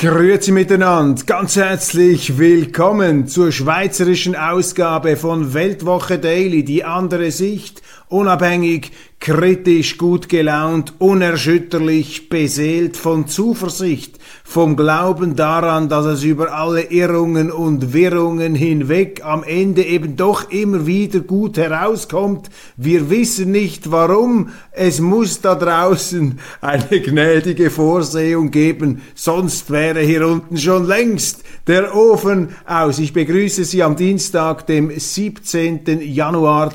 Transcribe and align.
Grüezi 0.00 0.50
miteinander, 0.50 1.22
ganz 1.26 1.56
herzlich 1.56 2.38
willkommen 2.38 3.28
zur 3.28 3.52
schweizerischen 3.52 4.34
Ausgabe 4.34 5.18
von 5.18 5.52
Weltwoche 5.52 6.18
Daily, 6.18 6.64
die 6.64 6.84
andere 6.84 7.30
Sicht, 7.30 7.82
unabhängig, 8.08 8.92
kritisch, 9.20 9.98
gut 9.98 10.30
gelaunt, 10.30 10.94
unerschütterlich, 10.98 12.30
beseelt 12.30 12.96
von 12.96 13.28
Zuversicht, 13.28 14.18
vom 14.44 14.76
Glauben 14.76 15.36
daran, 15.36 15.90
dass 15.90 16.06
es 16.06 16.24
über 16.24 16.54
alle 16.54 16.90
Irrungen 16.90 17.52
und 17.52 17.92
Wirrungen 17.92 18.54
hinweg 18.54 19.22
am 19.22 19.44
Ende 19.44 19.84
eben 19.84 20.16
doch 20.16 20.50
immer 20.50 20.86
wieder 20.86 21.20
gut 21.20 21.58
herauskommt. 21.58 22.48
Wir 22.78 23.10
wissen 23.10 23.52
nicht 23.52 23.90
warum, 23.90 24.48
es 24.72 25.00
muss 25.00 25.42
da 25.42 25.54
draußen 25.54 26.38
eine 26.62 27.00
gnädige 27.00 27.70
Vorsehung 27.70 28.50
geben, 28.50 29.02
sonst 29.14 29.70
wäre 29.70 30.00
hier 30.00 30.26
unten 30.26 30.56
schon 30.56 30.86
längst 30.86 31.44
der 31.66 31.94
Ofen 31.94 32.56
aus. 32.66 32.98
Ich 32.98 33.12
begrüße 33.12 33.64
Sie 33.64 33.82
am 33.82 33.96
Dienstag, 33.96 34.66
dem 34.66 34.90
17. 34.90 36.00
Januar 36.00 36.74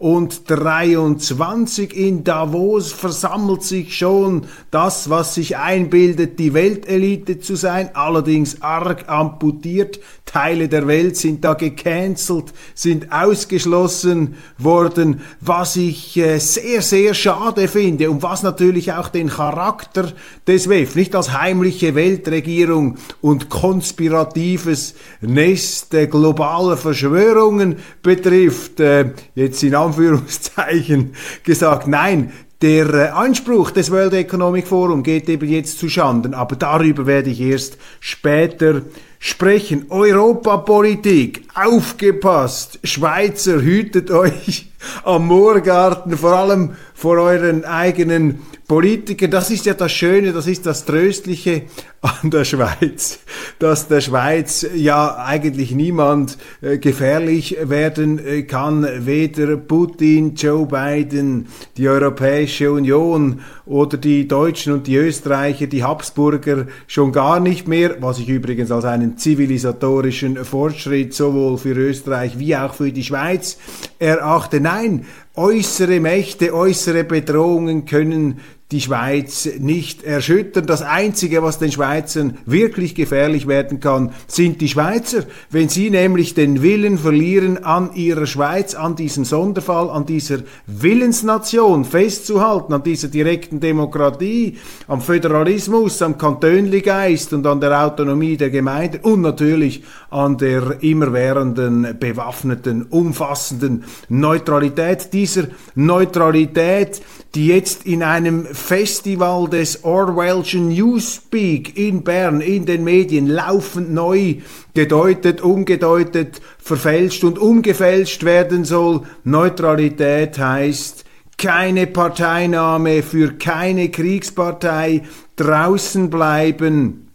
2023 0.00 1.92
in 1.96 2.22
Davos 2.22 2.92
versammelt 2.92 3.64
sich 3.64 3.98
schon 3.98 4.46
das, 4.70 5.10
was 5.10 5.34
sich 5.34 5.56
einbildet, 5.56 6.38
die 6.38 6.54
Weltelite 6.54 7.40
zu 7.40 7.56
sein, 7.56 7.90
allerdings 7.94 8.62
arg 8.62 9.08
amputiert. 9.08 9.98
Teile 10.24 10.68
der 10.68 10.86
Welt 10.86 11.16
sind 11.16 11.42
da 11.42 11.54
gecancelt, 11.54 12.52
sind 12.74 13.10
ausgeschlossen 13.10 14.36
worden, 14.58 15.22
was 15.40 15.74
ich 15.76 16.16
äh, 16.18 16.38
sehr, 16.38 16.82
sehr 16.82 17.14
schade 17.14 17.66
finde 17.66 18.10
und 18.10 18.22
was 18.22 18.42
natürlich 18.42 18.92
auch 18.92 19.08
den 19.08 19.28
Charakter 19.28 20.12
des 20.46 20.68
WEF, 20.68 20.96
nicht 20.96 21.16
als 21.16 21.32
heimliche 21.32 21.94
Weltregierung 21.94 22.98
und 23.22 23.48
konspiratives 23.48 24.94
Nest 25.22 25.96
globaler 26.10 26.76
Verschwörungen 26.76 27.76
betrifft, 28.02 28.80
äh, 28.80 29.12
jetzt 29.34 29.62
in 29.62 29.74
Anführungszeichen 29.88 31.14
gesagt, 31.44 31.86
nein, 31.86 32.32
der 32.60 32.92
äh, 32.92 33.08
Anspruch 33.08 33.70
des 33.70 33.90
World 33.90 34.14
Economic 34.14 34.66
Forum 34.66 35.02
geht 35.02 35.28
eben 35.28 35.48
jetzt 35.48 35.78
zu 35.78 35.88
Schanden, 35.88 36.34
aber 36.34 36.56
darüber 36.56 37.06
werde 37.06 37.30
ich 37.30 37.40
erst 37.40 37.78
später 38.00 38.82
sprechen. 39.18 39.86
Europapolitik, 39.90 41.48
aufgepasst, 41.54 42.80
Schweizer, 42.84 43.62
hütet 43.62 44.10
euch 44.10 44.70
am 45.04 45.26
Moorgarten, 45.26 46.16
vor 46.16 46.32
allem 46.32 46.72
vor 46.94 47.18
euren 47.18 47.64
eigenen 47.64 48.40
Politikern. 48.68 49.30
Das 49.30 49.50
ist 49.50 49.64
ja 49.64 49.74
das 49.74 49.92
Schöne, 49.92 50.32
das 50.32 50.46
ist 50.46 50.66
das 50.66 50.84
Tröstliche 50.84 51.62
an 52.00 52.30
der 52.30 52.44
Schweiz, 52.44 53.18
dass 53.58 53.88
der 53.88 54.00
Schweiz 54.00 54.64
ja 54.74 55.16
eigentlich 55.16 55.72
niemand 55.72 56.38
äh, 56.60 56.78
gefährlich 56.78 57.56
werden 57.62 58.24
äh, 58.24 58.42
kann, 58.42 58.86
weder 59.06 59.56
Putin, 59.56 60.34
Joe 60.34 60.66
Biden, 60.66 61.48
die 61.76 61.88
Europäische 61.88 62.70
Union 62.70 63.40
oder 63.66 63.96
die 63.96 64.28
Deutschen 64.28 64.74
und 64.74 64.86
die 64.86 64.96
Österreicher, 64.96 65.66
die 65.66 65.82
Habsburger 65.82 66.66
schon 66.86 67.10
gar 67.10 67.40
nicht 67.40 67.66
mehr, 67.66 67.96
was 68.00 68.18
ich 68.18 68.28
übrigens 68.28 68.70
als 68.70 68.84
einen 68.84 69.18
zivilisatorischen 69.18 70.44
Fortschritt 70.44 71.14
sowohl 71.14 71.58
für 71.58 71.72
Österreich 71.74 72.38
wie 72.38 72.54
auch 72.54 72.74
für 72.74 72.92
die 72.92 73.02
Schweiz 73.02 73.58
erachte. 73.98 74.60
Nein, 74.70 75.06
äußere 75.34 75.98
Mächte, 75.98 76.52
äußere 76.52 77.02
Bedrohungen 77.02 77.86
können 77.86 78.38
die 78.70 78.82
Schweiz 78.82 79.48
nicht 79.58 80.02
erschüttern. 80.02 80.66
Das 80.66 80.82
Einzige, 80.82 81.42
was 81.42 81.58
den 81.58 81.72
Schweizern 81.72 82.36
wirklich 82.44 82.94
gefährlich 82.94 83.46
werden 83.46 83.80
kann, 83.80 84.12
sind 84.26 84.60
die 84.60 84.68
Schweizer. 84.68 85.22
Wenn 85.50 85.70
sie 85.70 85.88
nämlich 85.88 86.34
den 86.34 86.60
Willen 86.60 86.98
verlieren, 86.98 87.64
an 87.64 87.94
ihrer 87.94 88.26
Schweiz, 88.26 88.74
an 88.74 88.94
diesem 88.94 89.24
Sonderfall, 89.24 89.88
an 89.88 90.04
dieser 90.04 90.40
Willensnation 90.66 91.86
festzuhalten, 91.86 92.74
an 92.74 92.82
dieser 92.82 93.08
direkten 93.08 93.58
Demokratie, 93.58 94.58
am 94.86 95.00
Föderalismus, 95.00 96.02
am 96.02 96.18
Kantönligeist 96.18 97.32
und 97.32 97.46
an 97.46 97.62
der 97.62 97.86
Autonomie 97.86 98.36
der 98.36 98.50
Gemeinde 98.50 99.00
und 99.02 99.22
natürlich 99.22 99.82
an 100.10 100.36
der 100.36 100.82
immerwährenden, 100.82 101.96
bewaffneten, 101.98 102.82
umfassenden 102.82 103.84
Neutralität. 104.10 105.10
Dieser 105.14 105.44
Neutralität, 105.74 107.00
die 107.34 107.48
jetzt 107.48 107.86
in 107.86 108.02
einem 108.02 108.46
Festival 108.46 109.48
des 109.48 109.84
Orwellschen 109.84 110.68
Newspeak 110.68 111.76
in 111.76 112.02
Bern 112.02 112.40
in 112.40 112.64
den 112.64 112.84
Medien 112.84 113.26
laufend 113.26 113.92
neu 113.92 114.36
gedeutet, 114.74 115.40
umgedeutet, 115.40 116.40
verfälscht 116.58 117.24
und 117.24 117.38
umgefälscht 117.38 118.24
werden 118.24 118.64
soll. 118.64 119.02
Neutralität 119.24 120.38
heißt 120.38 121.04
keine 121.36 121.86
Parteinahme 121.86 123.02
für 123.02 123.34
keine 123.34 123.90
Kriegspartei, 123.90 125.02
draußen 125.36 126.10
bleiben, 126.10 127.07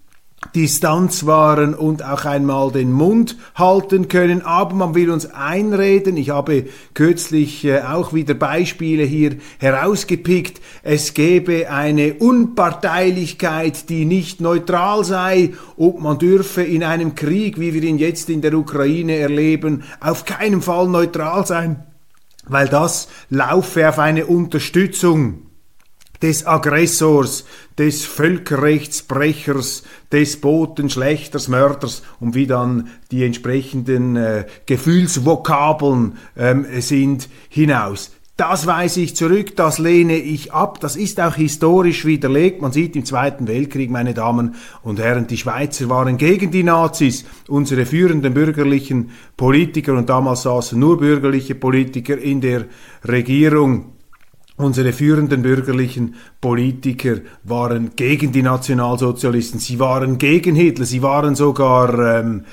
Distanz 0.56 1.26
wahren 1.26 1.74
und 1.74 2.04
auch 2.04 2.26
einmal 2.26 2.72
den 2.72 2.92
Mund 2.92 3.38
halten 3.56 4.08
können. 4.08 4.42
Aber 4.42 4.76
man 4.76 4.96
will 4.96 5.10
uns 5.10 5.26
einreden, 5.26 6.18
ich 6.18 6.30
habe 6.30 6.66
kürzlich 6.94 7.66
äh, 7.66 7.82
auch 7.82 8.14
wieder 8.14 8.34
Beispiele 8.34 9.04
hier 9.04 9.38
herausgepickt, 9.60 10.62
es 10.84 11.14
gäbe 11.14 11.70
eine 11.70 12.16
Unparteilichkeit, 12.16 13.90
die 13.90 14.06
nicht 14.06 14.42
neutral 14.42 15.04
sei 15.04 15.54
und 15.76 16.02
man 16.02 16.20
dürfe 16.20 16.62
in 16.64 16.84
einem 16.84 17.16
Krieg, 17.16 17.60
wie 17.60 17.74
wir 17.74 17.84
ihn 17.84 17.98
jetzt 17.98 18.30
in 18.30 18.42
der 18.42 18.54
Ukraine 18.54 19.18
erleben, 19.18 19.84
auf 20.00 20.26
keinen 20.26 20.62
Fall 20.62 20.88
neutral 20.88 21.46
sein, 21.46 21.84
weil 22.46 22.68
das 22.68 23.08
laufe 23.30 23.88
auf 23.90 24.00
eine 24.00 24.26
Unterstützung 24.26 25.53
des 26.24 26.48
Aggressors, 26.48 27.46
des 27.78 28.06
Völkerrechtsbrechers, 28.06 29.84
des 30.12 30.40
Boten, 30.40 30.90
Schlechters, 30.90 31.50
Mörders 31.50 32.02
und 32.20 32.34
wie 32.34 32.48
dann 32.48 32.88
die 33.12 33.24
entsprechenden 33.26 34.16
äh, 34.16 34.46
Gefühlsvokabeln 34.66 36.18
ähm, 36.38 36.66
sind 36.80 37.30
hinaus. 37.50 38.12
Das 38.36 38.66
weise 38.66 39.02
ich 39.02 39.16
zurück, 39.16 39.56
das 39.56 39.78
lehne 39.78 40.18
ich 40.18 40.54
ab, 40.54 40.80
das 40.80 40.96
ist 40.96 41.20
auch 41.20 41.36
historisch 41.36 42.04
widerlegt. 42.04 42.64
Man 42.64 42.72
sieht 42.72 42.96
im 42.96 43.06
Zweiten 43.06 43.48
Weltkrieg, 43.48 43.92
meine 43.92 44.16
Damen 44.16 44.56
und 44.82 45.00
Herren, 45.00 45.28
die 45.28 45.38
Schweizer 45.38 45.88
waren 45.90 46.18
gegen 46.18 46.50
die 46.50 46.64
Nazis, 46.64 47.26
unsere 47.48 47.86
führenden 47.86 48.34
bürgerlichen 48.34 49.12
Politiker, 49.38 49.94
und 49.94 50.10
damals 50.10 50.44
saßen 50.44 50.80
nur 50.80 50.98
bürgerliche 50.98 51.54
Politiker 51.54 52.18
in 52.18 52.42
der 52.42 52.66
Regierung, 53.08 53.93
Unsere 54.56 54.94
führenden 54.94 55.42
bürgerlichen 55.42 56.16
Politiker 56.40 57.18
waren 57.44 57.96
gegen 57.96 58.32
die 58.32 58.44
Nationalsozialisten, 58.44 59.60
sie 59.60 59.80
waren 59.80 60.20
gegen 60.20 60.56
Hitler, 60.56 60.86
sie 60.86 61.02
waren 61.02 61.36
sogar 61.36 62.20
ähm, 62.20 62.46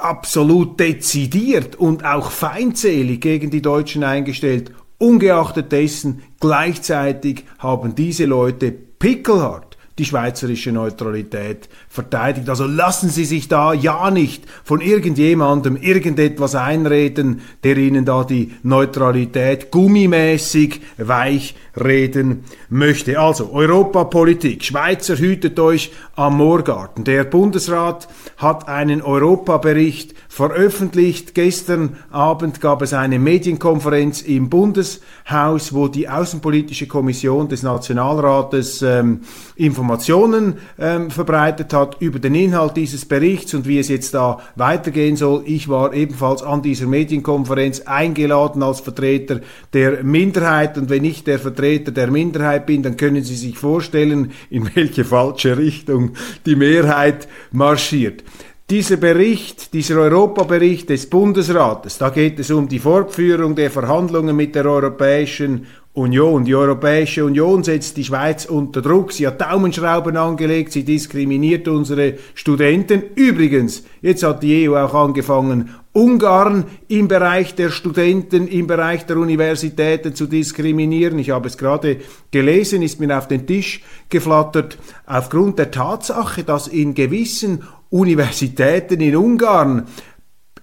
absolut 0.00 0.78
dezidiert 0.78 1.74
und 1.74 2.04
auch 2.04 2.30
feindselig 2.30 3.20
gegen 3.20 3.50
die 3.50 3.62
Deutschen 3.62 4.04
eingestellt. 4.04 4.70
Ungeachtet 4.98 5.72
dessen, 5.72 6.22
gleichzeitig 6.38 7.44
haben 7.58 7.96
diese 7.96 8.26
Leute 8.26 8.70
pickelhart 8.70 9.76
die 9.98 10.04
schweizerische 10.04 10.72
Neutralität 10.72 11.68
verteidigt. 11.94 12.48
Also 12.48 12.66
lassen 12.66 13.08
Sie 13.08 13.24
sich 13.24 13.46
da 13.46 13.72
ja 13.72 14.10
nicht 14.10 14.42
von 14.64 14.80
irgendjemandem 14.80 15.76
irgendetwas 15.76 16.56
einreden, 16.56 17.42
der 17.62 17.76
Ihnen 17.76 18.04
da 18.04 18.24
die 18.24 18.50
Neutralität 18.64 19.70
gummimäßig 19.70 20.80
weich 20.98 21.54
reden 21.80 22.42
möchte. 22.68 23.20
Also 23.20 23.52
Europapolitik. 23.52 24.64
Schweizer 24.64 25.16
hütet 25.16 25.60
euch 25.60 25.92
am 26.16 26.38
Moorgarten. 26.38 27.04
Der 27.04 27.22
Bundesrat 27.22 28.08
hat 28.38 28.66
einen 28.66 29.00
Europabericht 29.00 30.14
veröffentlicht. 30.28 31.36
Gestern 31.36 31.96
Abend 32.10 32.60
gab 32.60 32.82
es 32.82 32.92
eine 32.92 33.20
Medienkonferenz 33.20 34.22
im 34.22 34.50
Bundeshaus, 34.50 35.72
wo 35.72 35.86
die 35.86 36.08
Außenpolitische 36.08 36.88
Kommission 36.88 37.48
des 37.48 37.62
Nationalrates 37.62 38.82
ähm, 38.82 39.20
Informationen 39.54 40.54
ähm, 40.76 41.12
verbreitet 41.12 41.72
hat 41.72 41.83
über 42.00 42.18
den 42.18 42.34
Inhalt 42.34 42.76
dieses 42.76 43.04
Berichts 43.04 43.54
und 43.54 43.66
wie 43.66 43.78
es 43.78 43.88
jetzt 43.88 44.14
da 44.14 44.40
weitergehen 44.56 45.16
soll. 45.16 45.42
Ich 45.46 45.68
war 45.68 45.92
ebenfalls 45.92 46.42
an 46.42 46.62
dieser 46.62 46.86
Medienkonferenz 46.86 47.80
eingeladen 47.82 48.62
als 48.62 48.80
Vertreter 48.80 49.40
der 49.72 50.02
Minderheit 50.02 50.78
und 50.78 50.90
wenn 50.90 51.04
ich 51.04 51.24
der 51.24 51.38
Vertreter 51.38 51.92
der 51.92 52.10
Minderheit 52.10 52.66
bin, 52.66 52.82
dann 52.82 52.96
können 52.96 53.22
Sie 53.22 53.36
sich 53.36 53.58
vorstellen, 53.58 54.32
in 54.50 54.70
welche 54.74 55.04
falsche 55.04 55.56
Richtung 55.56 56.12
die 56.46 56.56
Mehrheit 56.56 57.28
marschiert. 57.52 58.24
Dieser 58.70 58.96
Bericht, 58.96 59.74
dieser 59.74 59.96
Europabericht 59.98 60.88
des 60.88 61.10
Bundesrates, 61.10 61.98
da 61.98 62.08
geht 62.08 62.38
es 62.38 62.50
um 62.50 62.66
die 62.66 62.78
Fortführung 62.78 63.54
der 63.54 63.70
Verhandlungen 63.70 64.34
mit 64.34 64.54
der 64.54 64.64
Europäischen 64.64 65.66
Union. 65.94 66.44
Die 66.44 66.56
Europäische 66.56 67.24
Union 67.24 67.62
setzt 67.62 67.96
die 67.96 68.04
Schweiz 68.04 68.46
unter 68.46 68.82
Druck. 68.82 69.12
Sie 69.12 69.28
hat 69.28 69.40
Daumenschrauben 69.40 70.16
angelegt, 70.16 70.72
sie 70.72 70.84
diskriminiert 70.84 71.68
unsere 71.68 72.14
Studenten. 72.34 73.02
Übrigens, 73.14 73.84
jetzt 74.02 74.24
hat 74.24 74.42
die 74.42 74.68
EU 74.68 74.76
auch 74.76 74.92
angefangen, 74.92 75.70
Ungarn 75.92 76.64
im 76.88 77.06
Bereich 77.06 77.54
der 77.54 77.70
Studenten, 77.70 78.48
im 78.48 78.66
Bereich 78.66 79.06
der 79.06 79.16
Universitäten 79.18 80.16
zu 80.16 80.26
diskriminieren. 80.26 81.20
Ich 81.20 81.30
habe 81.30 81.46
es 81.46 81.56
gerade 81.56 81.98
gelesen, 82.32 82.82
ist 82.82 82.98
mir 82.98 83.16
auf 83.16 83.28
den 83.28 83.46
Tisch 83.46 83.80
geflattert, 84.08 84.76
aufgrund 85.06 85.60
der 85.60 85.70
Tatsache, 85.70 86.42
dass 86.42 86.66
in 86.66 86.94
gewissen 86.94 87.62
Universitäten 87.90 89.00
in 89.00 89.14
Ungarn 89.14 89.86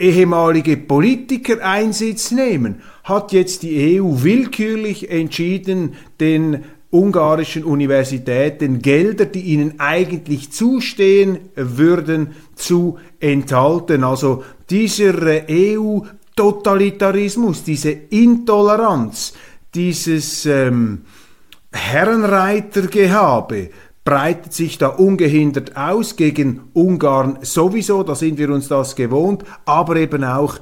ehemalige 0.01 0.75
Politiker 0.77 1.63
Einsitz 1.63 2.31
nehmen, 2.31 2.81
hat 3.03 3.31
jetzt 3.31 3.61
die 3.63 4.01
EU 4.01 4.23
willkürlich 4.23 5.11
entschieden, 5.11 5.93
den 6.19 6.63
ungarischen 6.89 7.63
Universitäten 7.63 8.81
Gelder, 8.81 9.25
die 9.25 9.41
ihnen 9.41 9.79
eigentlich 9.79 10.51
zustehen 10.51 11.37
würden, 11.55 12.31
zu 12.55 12.97
enthalten. 13.19 14.03
Also 14.03 14.43
dieser 14.69 15.43
EU-Totalitarismus, 15.49 17.63
diese 17.63 17.91
Intoleranz, 17.91 19.33
dieses 19.73 20.45
ähm, 20.45 21.03
Herrenreitergehabe, 21.71 23.69
breitet 24.03 24.53
sich 24.53 24.77
da 24.77 24.87
ungehindert 24.87 25.77
aus 25.77 26.15
gegen 26.15 26.61
Ungarn 26.73 27.39
sowieso, 27.41 28.03
da 28.03 28.15
sind 28.15 28.37
wir 28.37 28.49
uns 28.49 28.67
das 28.67 28.95
gewohnt, 28.95 29.43
aber 29.65 29.95
eben 29.95 30.23
auch 30.23 30.59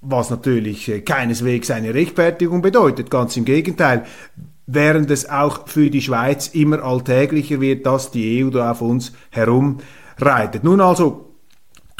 was 0.00 0.30
natürlich 0.30 0.88
äh, 0.88 1.00
keineswegs 1.00 1.70
eine 1.70 1.94
Rechtfertigung 1.94 2.62
bedeutet, 2.62 3.10
ganz 3.10 3.36
im 3.36 3.44
Gegenteil, 3.44 4.04
während 4.66 5.10
es 5.10 5.28
auch 5.28 5.68
für 5.68 5.90
die 5.90 6.00
Schweiz 6.00 6.48
immer 6.48 6.82
alltäglicher 6.82 7.60
wird, 7.60 7.86
dass 7.86 8.10
die 8.10 8.42
EU 8.42 8.50
da 8.50 8.70
auf 8.70 8.80
uns 8.80 9.12
herumreitet. 9.30 10.64
Nun 10.64 10.80
also 10.80 11.29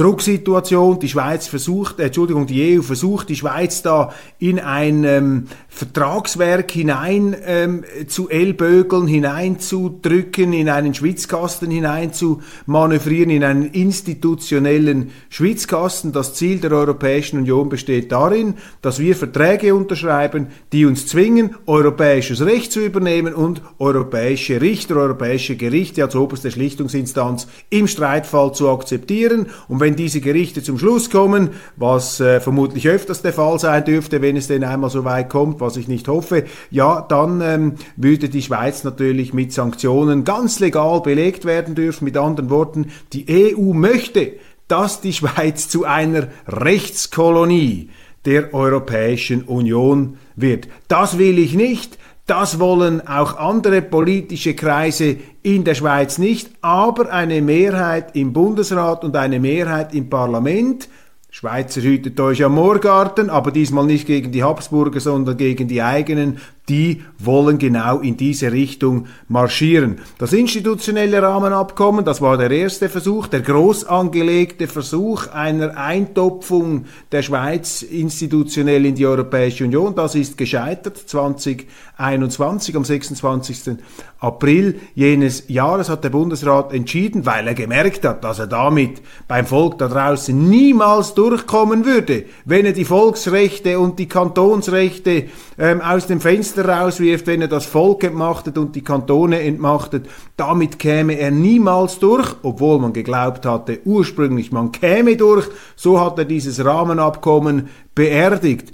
Drucksituation. 0.01 0.99
Die 0.99 1.11
Schweiz 1.11 1.47
versucht, 1.47 2.01
äh, 2.01 2.07
Entschuldigung, 2.07 2.47
die 2.47 2.79
EU 2.79 2.83
versucht, 2.83 3.29
die 3.29 3.37
Schweiz 3.37 3.83
da 3.83 4.15
in 4.39 4.59
ein 4.59 5.05
ähm, 5.05 5.47
Vertragswerk 5.69 6.71
hinein 6.71 7.37
ähm, 7.45 7.85
zu 8.07 8.31
ellbögeln, 8.31 9.07
hineinzudrücken, 9.07 10.55
in 10.55 10.71
einen 10.71 10.95
Schwitzkasten 10.95 11.71
hinein 11.71 12.15
zu 12.15 12.41
manövrieren, 12.65 13.29
in 13.29 13.45
einen 13.45 13.65
institutionellen 13.65 15.11
Schwitzkasten. 15.29 16.13
Das 16.13 16.33
Ziel 16.33 16.61
der 16.61 16.73
Europäischen 16.73 17.39
Union 17.39 17.69
besteht 17.69 18.11
darin, 18.11 18.55
dass 18.81 19.01
wir 19.01 19.15
Verträge 19.15 19.75
unterschreiben, 19.75 20.47
die 20.73 20.87
uns 20.87 21.09
zwingen, 21.09 21.57
europäisches 21.67 22.43
Recht 22.45 22.73
zu 22.73 22.81
übernehmen 22.81 23.35
und 23.35 23.61
europäische 23.79 24.63
Richter, 24.63 24.97
europäische 24.97 25.57
Gerichte 25.57 26.03
als 26.03 26.17
oberste 26.17 26.51
Schlichtungsinstanz 26.51 27.49
im 27.69 27.87
Streitfall 27.87 28.55
zu 28.55 28.71
akzeptieren. 28.71 29.47
Und 29.69 29.81
wenn 29.81 29.90
wenn 29.91 29.97
diese 29.97 30.21
Gerichte 30.21 30.63
zum 30.63 30.79
Schluss 30.79 31.11
kommen, 31.11 31.51
was 31.75 32.21
äh, 32.21 32.39
vermutlich 32.39 32.87
öfters 32.89 33.23
der 33.23 33.33
Fall 33.33 33.59
sein 33.59 33.85
dürfte, 33.85 34.23
wenn 34.23 34.37
es 34.37 34.47
denn 34.47 34.63
einmal 34.63 34.89
so 34.89 35.05
weit 35.05 35.29
kommt, 35.29 35.59
was 35.59 35.77
ich 35.77 35.89
nicht 35.89 36.07
hoffe, 36.07 36.45
ja, 36.71 37.05
dann 37.09 37.41
ähm, 37.41 37.75
würde 37.97 38.29
die 38.29 38.41
Schweiz 38.41 38.85
natürlich 38.85 39.35
mit 39.35 39.53
Sanktionen 39.53 40.23
ganz 40.23 40.61
legal 40.61 41.01
belegt 41.01 41.45
werden 41.45 41.75
dürfen. 41.75 42.05
Mit 42.05 42.17
anderen 42.17 42.51
Worten, 42.51 42.93
die 43.13 43.57
EU 43.57 43.73
möchte, 43.73 44.35
dass 44.69 45.01
die 45.01 45.13
Schweiz 45.13 45.69
zu 45.69 45.85
einer 45.85 46.29
Rechtskolonie 46.47 47.91
der 48.27 48.55
Europäischen 48.55 49.43
Union 49.43 50.19
wird. 50.37 50.69
Das 50.87 51.19
will 51.19 51.37
ich 51.37 51.55
nicht. 51.55 51.99
Das 52.31 52.61
wollen 52.61 53.05
auch 53.09 53.39
andere 53.39 53.83
politische 53.83 54.55
Kreise 54.55 55.17
in 55.43 55.65
der 55.65 55.75
Schweiz 55.75 56.17
nicht, 56.17 56.49
aber 56.61 57.13
eine 57.13 57.43
Mehrheit 57.43 58.15
im 58.15 58.33
Bundesrat 58.33 59.03
und 59.03 59.17
eine 59.17 59.41
Mehrheit 59.41 59.93
im 59.97 60.09
Parlament. 60.09 60.89
Schweizer 61.33 61.81
hütet 61.81 62.21
euch 62.21 62.45
am 62.45 62.55
Moorgarten, 62.55 63.31
aber 63.31 63.51
diesmal 63.51 63.85
nicht 63.85 64.07
gegen 64.07 64.31
die 64.31 64.45
Habsburger, 64.45 65.01
sondern 65.01 65.39
gegen 65.39 65.67
die 65.67 65.83
eigenen 65.83 66.39
die 66.71 67.03
wollen 67.19 67.59
genau 67.59 67.99
in 67.99 68.17
diese 68.17 68.53
Richtung 68.53 69.09
marschieren. 69.27 69.99
Das 70.19 70.33
institutionelle 70.33 71.21
Rahmenabkommen, 71.21 72.05
das 72.05 72.21
war 72.21 72.39
der 72.39 72.53
erste 72.53 72.89
Versuch, 72.89 73.27
der 73.27 73.41
groß 73.41 73.85
angelegte 73.85 74.69
Versuch 74.69 75.27
einer 75.27 75.77
Eintopfung 75.77 76.85
der 77.11 77.23
Schweiz 77.23 77.83
institutionell 77.83 78.87
in 78.87 78.95
die 78.95 79.05
Europäische 79.05 79.65
Union. 79.65 79.97
Das 79.97 80.15
ist 80.15 80.39
gescheitert 80.39 80.97
2021 80.97 82.77
am 82.77 82.85
26. 82.85 83.79
April 84.21 84.79
jenes 84.95 85.45
Jahres 85.49 85.89
hat 85.89 86.05
der 86.05 86.11
Bundesrat 86.11 86.73
entschieden, 86.75 87.25
weil 87.25 87.49
er 87.49 87.55
gemerkt 87.55 88.05
hat, 88.05 88.23
dass 88.23 88.39
er 88.39 88.47
damit 88.47 89.01
beim 89.27 89.47
Volk 89.47 89.79
da 89.79 89.89
draußen 89.89 90.49
niemals 90.49 91.15
durchkommen 91.15 91.87
würde, 91.87 92.27
wenn 92.45 92.67
er 92.67 92.73
die 92.73 92.85
Volksrechte 92.85 93.81
und 93.81 93.99
die 93.99 94.09
Kantonsrechte 94.09 95.25
ähm, 95.59 95.81
aus 95.81 96.07
dem 96.07 96.21
Fenster 96.21 96.60
Minister 96.61 96.69
rauswirft, 96.69 97.27
wenn 97.27 97.43
er 97.43 97.49
das 97.49 97.67
Volk 97.67 98.05
entmachtet 98.05 98.59
und 98.59 98.75
die 98.77 98.83
Kantone 98.83 99.41
entmachtet. 99.41 100.09
Damit 100.37 100.79
käme 100.79 101.15
er 101.15 101.31
niemals 101.31 101.99
durch, 101.99 102.35
obwohl 102.43 102.79
man 102.79 102.93
geglaubt 102.93 103.47
hatte, 103.47 103.81
ursprünglich 103.85 104.53
man 104.53 104.73
käme 104.73 105.17
durch. 105.17 105.47
So 105.77 106.01
hat 106.01 106.19
er 106.19 106.25
dieses 106.25 106.65
Rahmenabkommen 106.65 107.69
beerdigt. 107.95 108.73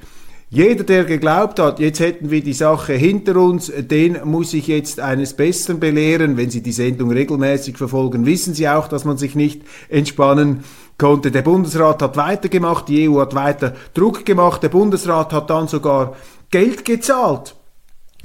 Jeder, 0.48 0.84
der 0.84 1.04
geglaubt 1.04 1.58
hat, 1.58 1.80
jetzt 1.80 1.98
hätten 1.98 2.30
wir 2.30 2.40
die 2.40 2.52
Sache 2.52 2.92
hinter 2.92 3.36
uns, 3.36 3.72
den 3.76 4.18
muss 4.24 4.54
ich 4.54 4.68
jetzt 4.68 5.00
eines 5.00 5.34
Besseren 5.34 5.80
belehren. 5.80 6.36
Wenn 6.36 6.50
Sie 6.50 6.62
die 6.62 6.72
Sendung 6.72 7.10
regelmäßig 7.10 7.76
verfolgen, 7.76 8.26
wissen 8.26 8.54
Sie 8.54 8.68
auch, 8.68 8.86
dass 8.86 9.04
man 9.04 9.18
sich 9.18 9.34
nicht 9.34 9.62
entspannen 9.88 10.62
konnte. 10.98 11.32
Der 11.32 11.42
Bundesrat 11.42 12.00
hat 12.00 12.16
weitergemacht, 12.16 12.88
die 12.88 13.08
EU 13.08 13.20
hat 13.20 13.34
weiter 13.34 13.74
Druck 13.92 14.24
gemacht, 14.24 14.62
der 14.62 14.68
Bundesrat 14.68 15.32
hat 15.32 15.50
dann 15.50 15.66
sogar 15.66 16.14
Geld 16.48 16.84
gezahlt 16.84 17.55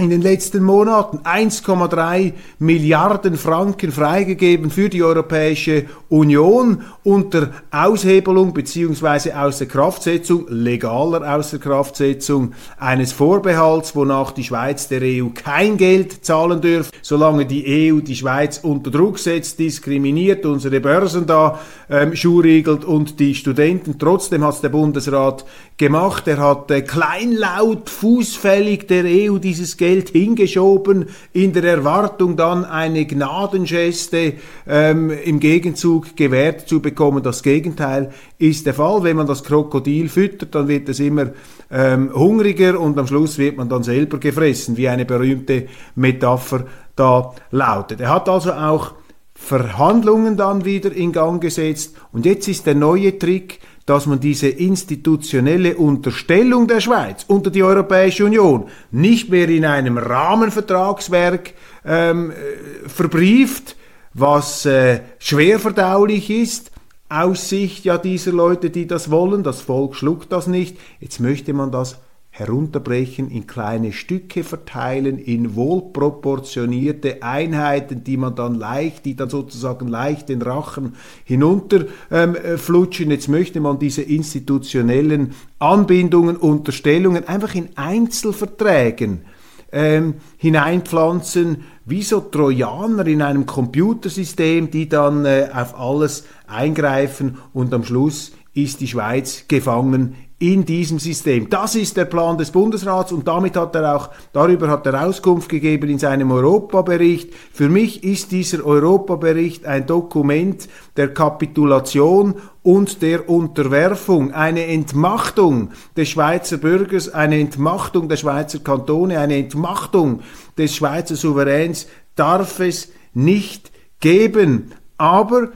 in 0.02 0.10
den 0.10 0.22
letzten 0.22 0.64
Monaten 0.64 1.20
1,3 1.20 2.34
Milliarden 2.58 3.38
Franken 3.38 3.92
freigegeben 3.92 4.72
für 4.72 4.90
die 4.90 5.04
Europäische 5.04 5.86
Union 6.10 6.82
unter 7.04 7.52
Aushebelung 7.70 8.52
bzw. 8.52 9.34
Außerkraftsetzung, 9.34 10.48
legaler 10.50 11.36
Außerkraftsetzung 11.36 12.54
eines 12.80 13.14
Vorbehalts, 13.14 13.96
wonach 13.96 14.32
die 14.32 14.44
Schweiz 14.44 14.88
der 14.88 15.02
EU 15.04 15.28
kein 15.36 15.78
Geld 15.78 16.26
zahlen 16.26 16.62
dürfte, 16.62 16.98
solange 17.04 17.46
die 17.46 17.92
EU 17.92 18.00
die 18.00 18.16
Schweiz 18.16 18.60
unter 18.64 18.90
Druck 18.90 19.20
setzt, 19.20 19.60
diskriminiert, 19.60 20.48
unsere 20.48 20.80
Börsen 20.80 21.28
da 21.28 21.60
ähm, 21.90 22.16
schuhriegelt 22.16 22.86
und 22.86 23.20
die 23.20 23.36
Studenten. 23.36 24.00
Trotzdem 24.00 24.44
hat 24.44 24.64
der 24.64 24.70
Bundesrat 24.70 25.46
gemacht. 25.78 26.28
Er 26.28 26.40
hat 26.40 26.72
äh, 26.72 26.82
kleinlaut, 26.82 27.90
fußfällig 27.90 28.88
der 28.88 29.04
EU 29.06 29.38
dieses 29.38 29.78
Geld 29.78 29.91
Geld 29.92 30.10
hingeschoben, 30.10 31.08
in 31.34 31.52
der 31.52 31.66
Erwartung 31.66 32.38
dann 32.38 32.64
eine 32.64 33.06
Gnadengeste 33.06 34.34
ähm, 34.66 35.10
im 35.10 35.42
Gegenzug 35.42 36.16
gewährt 36.16 36.70
zu 36.70 36.80
bekommen. 36.80 37.22
Das 37.24 37.44
Gegenteil 37.44 38.12
ist 38.38 38.66
der 38.66 38.74
Fall. 38.74 39.04
Wenn 39.04 39.18
man 39.18 39.28
das 39.28 39.44
Krokodil 39.44 40.08
füttert, 40.08 40.56
dann 40.56 40.70
wird 40.70 40.88
es 40.88 41.02
immer 41.02 41.32
ähm, 41.70 42.10
hungriger 42.14 42.80
und 42.80 42.98
am 42.98 43.08
Schluss 43.08 43.38
wird 43.38 43.58
man 43.58 43.68
dann 43.68 43.84
selber 43.84 44.18
gefressen, 44.18 44.78
wie 44.78 44.88
eine 44.88 45.04
berühmte 45.04 45.68
Metapher 45.96 46.66
da 46.96 47.34
lautet. 47.52 48.00
Er 48.00 48.14
hat 48.14 48.30
also 48.30 48.54
auch 48.54 48.94
Verhandlungen 49.34 50.38
dann 50.38 50.64
wieder 50.64 50.94
in 50.94 51.12
Gang 51.12 51.42
gesetzt 51.42 51.96
und 52.14 52.26
jetzt 52.26 52.48
ist 52.48 52.66
der 52.66 52.76
neue 52.76 53.20
Trick, 53.20 53.60
dass 53.86 54.06
man 54.06 54.20
diese 54.20 54.48
institutionelle 54.48 55.76
Unterstellung 55.76 56.68
der 56.68 56.82
Schweiz 56.82 57.26
unter 57.28 57.50
die 57.50 57.64
Europäische 57.64 58.26
Union 58.26 58.68
nicht 58.92 59.30
mehr 59.30 59.50
in 59.50 59.66
einem 59.66 59.98
Rahmenvertragswerk 59.98 61.54
ähm, 61.86 62.32
äh, 62.32 62.88
verbrieft, 62.88 63.76
was 64.14 64.66
äh, 64.66 65.02
schwer 65.20 65.60
verdaulich 65.60 66.30
ist, 66.30 66.72
aus 67.10 67.50
Sicht 67.50 67.84
ja 67.84 67.98
dieser 67.98 68.32
Leute, 68.32 68.70
die 68.70 68.88
das 68.88 69.12
wollen. 69.12 69.44
Das 69.44 69.62
Volk 69.62 69.96
schluckt 69.96 70.32
das 70.32 70.48
nicht. 70.48 70.78
Jetzt 71.00 71.20
möchte 71.20 71.54
man 71.54 71.72
das 71.72 72.00
herunterbrechen, 72.32 73.30
in 73.30 73.46
kleine 73.46 73.92
Stücke 73.92 74.46
verteilen, 74.46 75.20
in 75.20 75.56
wohlproportionierte 75.56 77.22
Einheiten, 77.22 78.06
die 78.06 78.16
man 78.16 78.36
dann 78.36 78.56
leicht, 78.56 79.04
die 79.06 79.18
dann 79.18 79.30
sozusagen 79.30 79.90
leicht 79.90 80.30
den 80.30 80.42
Rachen 80.42 80.96
hinunterflutschen. 81.26 83.06
Ähm, 83.08 83.12
Jetzt 83.12 83.28
möchte 83.28 83.60
man 83.60 83.80
diese 83.80 84.02
institutionellen 84.02 85.34
Anbindungen, 85.60 86.38
Unterstellungen 86.38 87.28
einfach 87.28 87.54
in 87.54 87.70
Einzelverträgen 87.76 89.26
ähm, 89.74 90.16
hineinpflanzen, 90.38 91.66
wie 91.84 92.02
so 92.02 92.22
Trojaner 92.22 93.08
in 93.08 93.22
einem 93.22 93.46
Computersystem, 93.46 94.72
die 94.72 94.88
dann 94.88 95.26
äh, 95.26 95.50
auf 95.54 95.78
alles 95.78 96.26
eingreifen 96.48 97.40
und 97.54 97.74
am 97.74 97.84
Schluss 97.84 98.32
ist 98.54 98.80
die 98.80 98.88
Schweiz 98.88 99.46
gefangen 99.50 100.16
in 100.42 100.66
diesem 100.66 100.98
System. 100.98 101.52
Das 101.52 101.76
ist 101.76 101.98
der 101.98 102.06
Plan 102.06 102.36
des 102.36 102.50
Bundesrats 102.50 103.12
und 103.12 103.28
damit 103.28 103.56
hat 103.56 103.76
er 103.76 103.96
auch, 103.96 104.10
darüber 104.34 104.70
hat 104.70 104.88
er 104.88 105.06
Auskunft 105.06 105.50
gegeben 105.50 105.88
in 105.88 106.00
seinem 106.00 106.32
Europabericht. 106.32 107.32
Für 107.54 107.70
mich 107.70 108.04
ist 108.04 108.32
dieser 108.32 108.66
Europabericht 108.66 109.68
ein 109.68 109.86
Dokument 109.86 110.68
der 110.98 111.14
Kapitulation 111.14 112.38
und 112.64 113.04
der 113.04 113.30
Unterwerfung, 113.30 114.34
eine 114.34 114.66
Entmachtung 114.66 115.70
des 115.96 116.10
Schweizer 116.10 116.58
Bürgers, 116.58 117.10
eine 117.10 117.40
Entmachtung 117.40 118.10
der 118.10 118.18
Schweizer 118.18 118.60
Kantone, 118.60 119.20
eine 119.20 119.38
Entmachtung 119.38 120.22
des 120.58 120.76
Schweizer 120.76 121.16
Souveräns 121.16 121.86
darf 122.16 122.60
es 122.60 122.92
nicht 123.14 123.72
geben. 124.00 124.72
Aber 124.98 125.50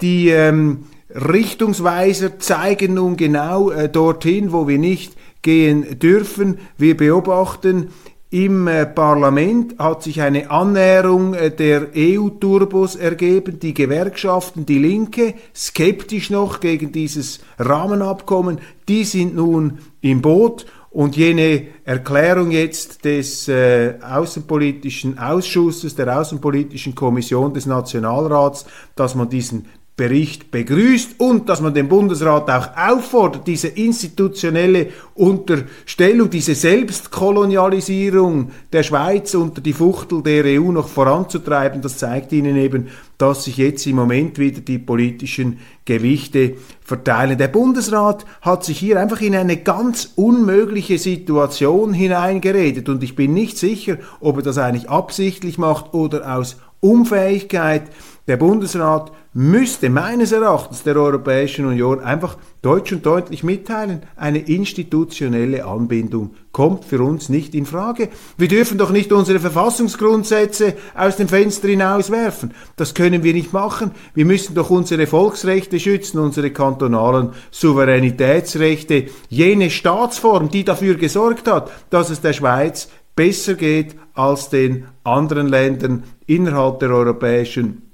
die 0.00 0.30
ähm, 0.30 0.86
Richtungsweiser 1.14 2.38
zeigen 2.38 2.94
nun 2.94 3.16
genau 3.16 3.70
äh, 3.70 3.88
dorthin, 3.88 4.52
wo 4.52 4.66
wir 4.66 4.78
nicht 4.78 5.14
gehen 5.42 5.98
dürfen. 5.98 6.58
Wir 6.78 6.96
beobachten, 6.96 7.88
im 8.32 8.66
äh, 8.66 8.86
Parlament 8.86 9.78
hat 9.78 10.02
sich 10.02 10.22
eine 10.22 10.50
Annäherung 10.50 11.34
äh, 11.34 11.50
der 11.50 11.88
EU-Turbos 11.94 12.96
ergeben. 12.96 13.58
Die 13.60 13.74
Gewerkschaften, 13.74 14.64
die 14.64 14.78
Linke, 14.78 15.34
skeptisch 15.54 16.30
noch 16.30 16.60
gegen 16.60 16.92
dieses 16.92 17.40
Rahmenabkommen, 17.58 18.58
die 18.88 19.04
sind 19.04 19.36
nun 19.36 19.80
im 20.00 20.22
Boot. 20.22 20.64
Und 20.88 21.16
jene 21.16 21.66
Erklärung 21.84 22.50
jetzt 22.50 23.04
des 23.04 23.48
äh, 23.48 23.94
Außenpolitischen 24.02 25.18
Ausschusses, 25.18 25.94
der 25.94 26.18
Außenpolitischen 26.18 26.94
Kommission 26.94 27.52
des 27.52 27.66
Nationalrats, 27.66 28.64
dass 28.94 29.14
man 29.14 29.28
diesen 29.28 29.66
Bericht 29.94 30.50
begrüßt 30.50 31.20
und 31.20 31.50
dass 31.50 31.60
man 31.60 31.74
den 31.74 31.86
Bundesrat 31.86 32.48
auch 32.50 32.76
auffordert, 32.76 33.46
diese 33.46 33.68
institutionelle 33.68 34.88
Unterstellung, 35.14 36.30
diese 36.30 36.54
Selbstkolonialisierung 36.54 38.52
der 38.72 38.84
Schweiz 38.84 39.34
unter 39.34 39.60
die 39.60 39.74
Fuchtel 39.74 40.22
der 40.22 40.44
EU 40.46 40.72
noch 40.72 40.88
voranzutreiben. 40.88 41.82
Das 41.82 41.98
zeigt 41.98 42.32
Ihnen 42.32 42.56
eben, 42.56 42.88
dass 43.18 43.44
sich 43.44 43.58
jetzt 43.58 43.86
im 43.86 43.96
Moment 43.96 44.38
wieder 44.38 44.62
die 44.62 44.78
politischen 44.78 45.58
Gewichte 45.84 46.54
verteilen. 46.80 47.36
Der 47.36 47.48
Bundesrat 47.48 48.24
hat 48.40 48.64
sich 48.64 48.78
hier 48.78 48.98
einfach 48.98 49.20
in 49.20 49.34
eine 49.34 49.58
ganz 49.58 50.12
unmögliche 50.16 50.96
Situation 50.96 51.92
hineingeredet 51.92 52.88
und 52.88 53.02
ich 53.02 53.14
bin 53.14 53.34
nicht 53.34 53.58
sicher, 53.58 53.98
ob 54.20 54.38
er 54.38 54.42
das 54.42 54.56
eigentlich 54.56 54.88
absichtlich 54.88 55.58
macht 55.58 55.92
oder 55.92 56.34
aus 56.34 56.56
Unfähigkeit. 56.80 57.82
Der 58.26 58.38
Bundesrat 58.38 59.12
müsste 59.34 59.88
meines 59.88 60.32
Erachtens 60.32 60.82
der 60.82 60.96
Europäischen 60.96 61.64
Union 61.64 62.00
einfach 62.00 62.36
deutsch 62.60 62.92
und 62.92 63.06
deutlich 63.06 63.42
mitteilen, 63.42 64.02
eine 64.14 64.38
institutionelle 64.38 65.64
Anbindung 65.64 66.34
kommt 66.52 66.84
für 66.84 67.00
uns 67.00 67.30
nicht 67.30 67.54
in 67.54 67.64
Frage. 67.64 68.10
Wir 68.36 68.48
dürfen 68.48 68.76
doch 68.76 68.90
nicht 68.90 69.10
unsere 69.10 69.40
Verfassungsgrundsätze 69.40 70.74
aus 70.94 71.16
dem 71.16 71.28
Fenster 71.28 71.68
hinauswerfen. 71.68 72.52
Das 72.76 72.92
können 72.92 73.22
wir 73.22 73.32
nicht 73.32 73.54
machen. 73.54 73.92
Wir 74.14 74.26
müssen 74.26 74.54
doch 74.54 74.68
unsere 74.68 75.06
Volksrechte 75.06 75.80
schützen, 75.80 76.18
unsere 76.18 76.50
kantonalen 76.50 77.30
Souveränitätsrechte, 77.50 79.06
jene 79.30 79.70
Staatsform, 79.70 80.50
die 80.50 80.64
dafür 80.64 80.96
gesorgt 80.96 81.48
hat, 81.48 81.70
dass 81.88 82.10
es 82.10 82.20
der 82.20 82.34
Schweiz 82.34 82.88
besser 83.16 83.54
geht 83.54 83.96
als 84.14 84.50
den 84.50 84.84
anderen 85.04 85.48
Ländern 85.48 86.04
innerhalb 86.26 86.80
der 86.80 86.90
Europäischen 86.90 87.64
Union 87.64 87.91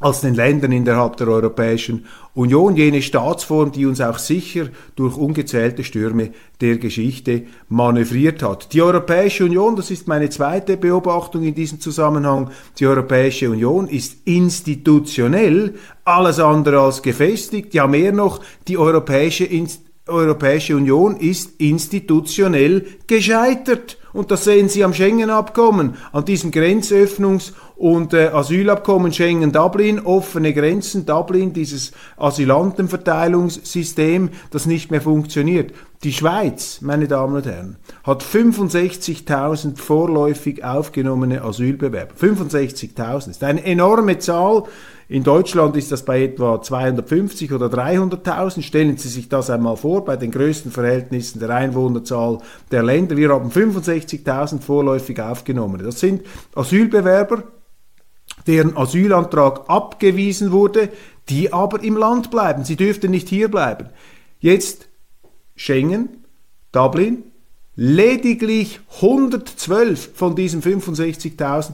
als 0.00 0.22
den 0.22 0.34
Ländern 0.34 0.72
innerhalb 0.72 1.18
der 1.18 1.28
Europäischen 1.28 2.06
Union, 2.34 2.74
jene 2.74 3.02
Staatsform, 3.02 3.70
die 3.70 3.86
uns 3.86 4.00
auch 4.00 4.18
sicher 4.18 4.68
durch 4.96 5.16
ungezählte 5.16 5.84
Stürme 5.84 6.30
der 6.60 6.78
Geschichte 6.78 7.42
manövriert 7.68 8.42
hat. 8.42 8.72
Die 8.72 8.82
Europäische 8.82 9.44
Union, 9.44 9.76
das 9.76 9.90
ist 9.90 10.08
meine 10.08 10.30
zweite 10.30 10.76
Beobachtung 10.76 11.44
in 11.44 11.54
diesem 11.54 11.80
Zusammenhang, 11.80 12.50
die 12.78 12.86
Europäische 12.86 13.50
Union 13.50 13.86
ist 13.88 14.26
institutionell 14.26 15.74
alles 16.04 16.40
andere 16.40 16.80
als 16.80 17.02
gefestigt, 17.02 17.74
ja 17.74 17.86
mehr 17.86 18.12
noch, 18.12 18.40
die 18.68 18.78
Europäische, 18.78 19.48
Europäische 20.06 20.76
Union 20.76 21.16
ist 21.16 21.60
institutionell 21.60 22.86
gescheitert. 23.06 23.99
Und 24.12 24.30
das 24.30 24.44
sehen 24.44 24.68
Sie 24.68 24.84
am 24.84 24.94
Schengen-Abkommen, 24.94 25.96
an 26.12 26.24
diesem 26.24 26.50
Grenzöffnungs- 26.50 27.52
und 27.76 28.12
äh, 28.12 28.28
Asylabkommen 28.28 29.12
Schengen-Dublin, 29.12 30.00
offene 30.00 30.52
Grenzen, 30.52 31.06
Dublin, 31.06 31.52
dieses 31.52 31.92
Asylantenverteilungssystem, 32.18 34.30
das 34.50 34.66
nicht 34.66 34.90
mehr 34.90 35.00
funktioniert. 35.00 35.72
Die 36.02 36.12
Schweiz, 36.12 36.80
meine 36.80 37.06
Damen 37.08 37.36
und 37.36 37.46
Herren, 37.46 37.76
hat 38.04 38.22
65.000 38.22 39.78
vorläufig 39.78 40.64
aufgenommene 40.64 41.42
Asylbewerber. 41.42 42.14
65.000 42.14 43.30
ist 43.30 43.44
eine 43.44 43.64
enorme 43.64 44.18
Zahl. 44.18 44.64
In 45.10 45.24
Deutschland 45.24 45.76
ist 45.76 45.90
das 45.90 46.04
bei 46.04 46.22
etwa 46.22 46.62
250 46.62 47.52
oder 47.52 47.66
300.000. 47.66 48.62
Stellen 48.62 48.96
Sie 48.96 49.08
sich 49.08 49.28
das 49.28 49.50
einmal 49.50 49.76
vor, 49.76 50.04
bei 50.04 50.16
den 50.16 50.30
größten 50.30 50.70
Verhältnissen 50.70 51.40
der 51.40 51.50
Einwohnerzahl 51.50 52.38
der 52.70 52.84
Länder. 52.84 53.16
Wir 53.16 53.30
haben 53.30 53.50
65.000 53.50 54.60
vorläufig 54.60 55.20
aufgenommen. 55.20 55.82
Das 55.82 55.98
sind 55.98 56.22
Asylbewerber, 56.54 57.42
deren 58.46 58.76
Asylantrag 58.76 59.68
abgewiesen 59.68 60.52
wurde, 60.52 60.90
die 61.28 61.52
aber 61.52 61.82
im 61.82 61.96
Land 61.96 62.30
bleiben. 62.30 62.62
Sie 62.62 62.76
dürften 62.76 63.10
nicht 63.10 63.28
hier 63.28 63.50
bleiben. 63.50 63.88
Jetzt 64.38 64.88
Schengen, 65.56 66.24
Dublin, 66.70 67.24
lediglich 67.74 68.78
112 69.02 70.12
von 70.14 70.36
diesen 70.36 70.62
65.000 70.62 71.72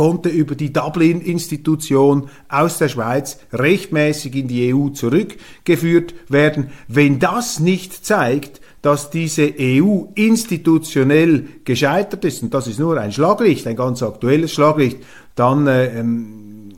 konnte 0.00 0.30
über 0.30 0.54
die 0.54 0.72
Dublin-Institution 0.72 2.30
aus 2.48 2.78
der 2.78 2.88
Schweiz 2.88 3.38
rechtmäßig 3.52 4.34
in 4.34 4.48
die 4.48 4.72
EU 4.72 4.88
zurückgeführt 4.88 6.14
werden. 6.30 6.70
Wenn 6.88 7.18
das 7.18 7.60
nicht 7.60 8.06
zeigt, 8.06 8.62
dass 8.80 9.10
diese 9.10 9.52
EU 9.60 10.04
institutionell 10.14 11.44
gescheitert 11.66 12.24
ist, 12.24 12.42
und 12.42 12.54
das 12.54 12.66
ist 12.66 12.78
nur 12.78 12.96
ein 12.98 13.12
Schlaglicht, 13.12 13.66
ein 13.66 13.76
ganz 13.76 14.02
aktuelles 14.02 14.54
Schlaglicht, 14.54 15.00
dann 15.34 15.66
äh, 15.66 15.88
ähm, 16.00 16.70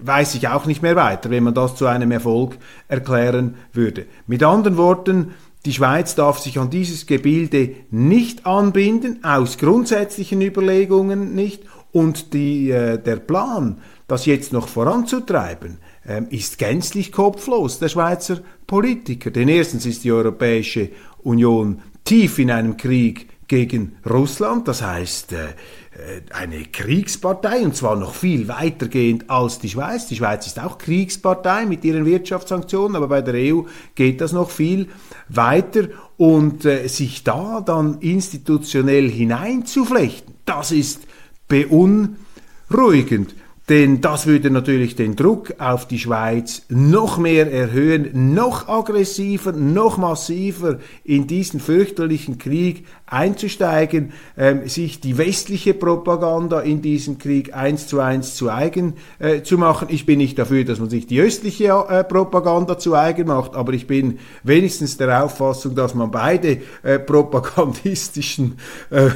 weiß 0.00 0.34
ich 0.34 0.48
auch 0.48 0.66
nicht 0.66 0.82
mehr 0.82 0.96
weiter, 0.96 1.30
wenn 1.30 1.44
man 1.44 1.54
das 1.54 1.76
zu 1.76 1.86
einem 1.86 2.10
Erfolg 2.10 2.58
erklären 2.88 3.54
würde. 3.74 4.06
Mit 4.26 4.42
anderen 4.42 4.76
Worten, 4.76 5.34
die 5.66 5.72
Schweiz 5.72 6.16
darf 6.16 6.40
sich 6.40 6.58
an 6.58 6.70
dieses 6.70 7.06
Gebilde 7.06 7.76
nicht 7.90 8.44
anbinden, 8.44 9.22
aus 9.22 9.56
grundsätzlichen 9.56 10.40
Überlegungen 10.40 11.36
nicht 11.36 11.62
und 11.92 12.32
die, 12.32 12.70
äh, 12.70 12.98
der 12.98 13.16
Plan, 13.16 13.78
das 14.08 14.26
jetzt 14.26 14.52
noch 14.52 14.68
voranzutreiben, 14.68 15.78
äh, 16.06 16.22
ist 16.30 16.58
gänzlich 16.58 17.12
kopflos 17.12 17.78
der 17.78 17.88
Schweizer 17.88 18.38
Politiker. 18.66 19.30
Denn 19.30 19.48
erstens 19.48 19.86
ist 19.86 20.04
die 20.04 20.12
Europäische 20.12 20.90
Union 21.22 21.82
tief 22.04 22.38
in 22.38 22.50
einem 22.50 22.76
Krieg 22.76 23.28
gegen 23.48 23.96
Russland, 24.08 24.66
das 24.66 24.82
heißt 24.82 25.32
äh, 25.32 25.36
äh, 25.44 26.22
eine 26.30 26.64
Kriegspartei 26.64 27.60
und 27.60 27.76
zwar 27.76 27.96
noch 27.96 28.14
viel 28.14 28.48
weitergehend 28.48 29.30
als 29.30 29.60
die 29.60 29.68
Schweiz. 29.68 30.06
Die 30.06 30.16
Schweiz 30.16 30.46
ist 30.46 30.60
auch 30.60 30.78
Kriegspartei 30.78 31.64
mit 31.64 31.84
ihren 31.84 32.04
Wirtschaftssanktionen, 32.04 32.96
aber 32.96 33.08
bei 33.08 33.22
der 33.22 33.54
EU 33.54 33.62
geht 33.94 34.20
das 34.20 34.32
noch 34.32 34.50
viel 34.50 34.88
weiter 35.28 35.88
und 36.16 36.64
äh, 36.64 36.88
sich 36.88 37.22
da 37.22 37.60
dann 37.60 37.98
institutionell 38.00 39.08
hineinzuflechten, 39.08 40.34
das 40.44 40.72
ist 40.72 41.06
beunruhigend. 41.48 43.34
Denn 43.68 44.00
das 44.00 44.26
würde 44.26 44.50
natürlich 44.50 44.94
den 44.94 45.16
Druck 45.16 45.54
auf 45.58 45.88
die 45.88 45.98
Schweiz 45.98 46.62
noch 46.68 47.18
mehr 47.18 47.52
erhöhen, 47.52 48.34
noch 48.34 48.68
aggressiver, 48.68 49.50
noch 49.50 49.96
massiver 49.96 50.78
in 51.02 51.26
diesen 51.26 51.58
fürchterlichen 51.58 52.38
Krieg 52.38 52.86
einzusteigen, 53.06 54.12
ähm, 54.36 54.68
sich 54.68 55.00
die 55.00 55.18
westliche 55.18 55.74
Propaganda 55.74 56.60
in 56.60 56.80
diesem 56.80 57.18
Krieg 57.18 57.54
eins 57.54 57.88
zu 57.88 57.98
eins 57.98 58.36
zu 58.36 58.50
eigen 58.50 58.94
äh, 59.18 59.42
zu 59.42 59.58
machen. 59.58 59.88
Ich 59.90 60.06
bin 60.06 60.18
nicht 60.18 60.38
dafür, 60.38 60.64
dass 60.64 60.78
man 60.78 60.90
sich 60.90 61.08
die 61.08 61.20
östliche 61.20 61.86
äh, 61.88 62.04
Propaganda 62.04 62.78
zu 62.78 62.94
eigen 62.94 63.26
macht, 63.26 63.56
aber 63.56 63.72
ich 63.72 63.88
bin 63.88 64.20
wenigstens 64.44 64.96
der 64.96 65.24
Auffassung, 65.24 65.74
dass 65.74 65.92
man 65.94 66.12
beide 66.12 66.58
äh, 66.84 67.00
propagandistischen 67.00 68.58
äh, 68.90 69.10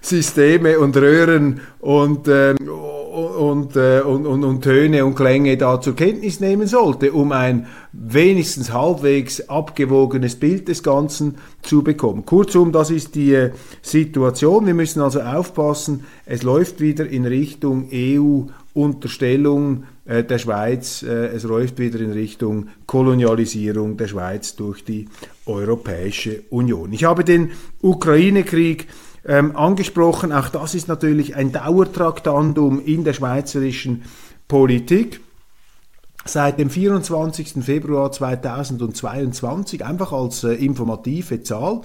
Systeme 0.00 0.78
und 0.78 0.96
Röhren 0.96 1.60
und 1.80 2.28
ähm, 2.28 2.56
und, 3.16 3.76
äh, 3.76 4.00
und, 4.00 4.26
und, 4.26 4.44
und 4.44 4.62
Töne 4.62 5.04
und 5.06 5.14
Klänge 5.14 5.56
da 5.56 5.80
zur 5.80 5.96
Kenntnis 5.96 6.38
nehmen 6.40 6.66
sollte, 6.66 7.12
um 7.12 7.32
ein 7.32 7.66
wenigstens 7.92 8.72
halbwegs 8.72 9.48
abgewogenes 9.48 10.36
Bild 10.36 10.68
des 10.68 10.82
Ganzen 10.82 11.36
zu 11.62 11.82
bekommen. 11.82 12.26
Kurzum, 12.26 12.72
das 12.72 12.90
ist 12.90 13.14
die 13.14 13.32
äh, 13.32 13.52
Situation. 13.80 14.66
Wir 14.66 14.74
müssen 14.74 15.00
also 15.00 15.22
aufpassen, 15.22 16.04
es 16.26 16.42
läuft 16.42 16.80
wieder 16.80 17.08
in 17.08 17.24
Richtung 17.24 17.88
EU-Unterstellung 17.90 19.84
äh, 20.04 20.22
der 20.22 20.38
Schweiz, 20.38 21.02
es 21.02 21.42
läuft 21.44 21.78
wieder 21.78 22.00
in 22.00 22.12
Richtung 22.12 22.68
Kolonialisierung 22.86 23.96
der 23.96 24.08
Schweiz 24.08 24.56
durch 24.56 24.84
die 24.84 25.08
Europäische 25.46 26.42
Union. 26.50 26.92
Ich 26.92 27.04
habe 27.04 27.24
den 27.24 27.52
Ukraine-Krieg 27.80 28.86
ähm, 29.26 29.56
angesprochen. 29.56 30.32
Auch 30.32 30.48
das 30.48 30.74
ist 30.74 30.88
natürlich 30.88 31.36
ein 31.36 31.52
Dauertraktandum 31.52 32.84
in 32.84 33.04
der 33.04 33.12
schweizerischen 33.12 34.04
Politik. 34.48 35.20
Seit 36.24 36.58
dem 36.58 36.70
24. 36.70 37.64
Februar 37.64 38.10
2022, 38.10 39.84
einfach 39.84 40.12
als 40.12 40.42
äh, 40.44 40.54
informative 40.54 41.42
Zahl, 41.42 41.82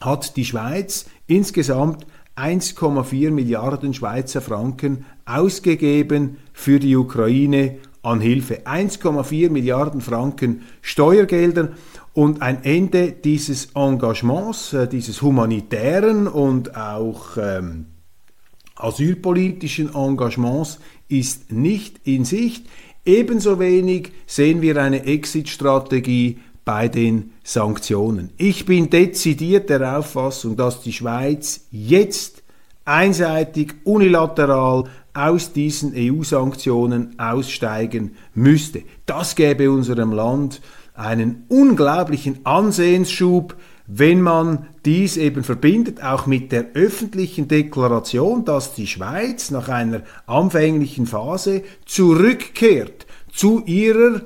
hat 0.00 0.36
die 0.36 0.44
Schweiz 0.44 1.06
insgesamt 1.26 2.06
1,4 2.36 3.30
Milliarden 3.30 3.94
Schweizer 3.94 4.40
Franken 4.40 5.06
ausgegeben 5.24 6.38
für 6.52 6.80
die 6.80 6.96
Ukraine 6.96 7.78
an 8.02 8.20
Hilfe. 8.20 8.66
1,4 8.66 9.50
Milliarden 9.50 10.00
Franken 10.00 10.62
Steuergelder 10.82 11.70
und 12.14 12.42
ein 12.42 12.64
Ende 12.64 13.12
dieses 13.12 13.70
Engagements, 13.74 14.72
äh, 14.72 14.88
dieses 14.88 15.20
humanitären 15.20 16.26
und 16.28 16.76
auch 16.76 17.36
ähm, 17.36 17.86
asylpolitischen 18.76 19.94
Engagements 19.94 20.78
ist 21.08 21.52
nicht 21.52 22.00
in 22.04 22.24
Sicht. 22.24 22.66
Ebenso 23.04 23.58
wenig 23.58 24.12
sehen 24.26 24.62
wir 24.62 24.80
eine 24.80 25.04
Exit-Strategie 25.04 26.38
bei 26.64 26.88
den 26.88 27.32
Sanktionen. 27.42 28.30
Ich 28.38 28.64
bin 28.64 28.88
dezidiert 28.88 29.68
der 29.68 29.98
Auffassung, 29.98 30.56
dass 30.56 30.80
die 30.80 30.92
Schweiz 30.92 31.66
jetzt 31.70 32.42
einseitig, 32.86 33.74
unilateral 33.84 34.84
aus 35.12 35.52
diesen 35.52 35.92
EU-Sanktionen 35.94 37.18
aussteigen 37.18 38.16
müsste. 38.34 38.82
Das 39.06 39.36
gäbe 39.36 39.70
unserem 39.70 40.12
Land 40.12 40.60
einen 40.94 41.44
unglaublichen 41.48 42.46
Ansehensschub, 42.46 43.56
wenn 43.86 44.22
man 44.22 44.68
dies 44.86 45.16
eben 45.16 45.44
verbindet, 45.44 46.02
auch 46.02 46.26
mit 46.26 46.52
der 46.52 46.72
öffentlichen 46.72 47.48
Deklaration, 47.48 48.44
dass 48.44 48.74
die 48.74 48.86
Schweiz 48.86 49.50
nach 49.50 49.68
einer 49.68 50.02
anfänglichen 50.26 51.06
Phase 51.06 51.62
zurückkehrt 51.84 53.06
zu 53.30 53.62
ihrer 53.66 54.22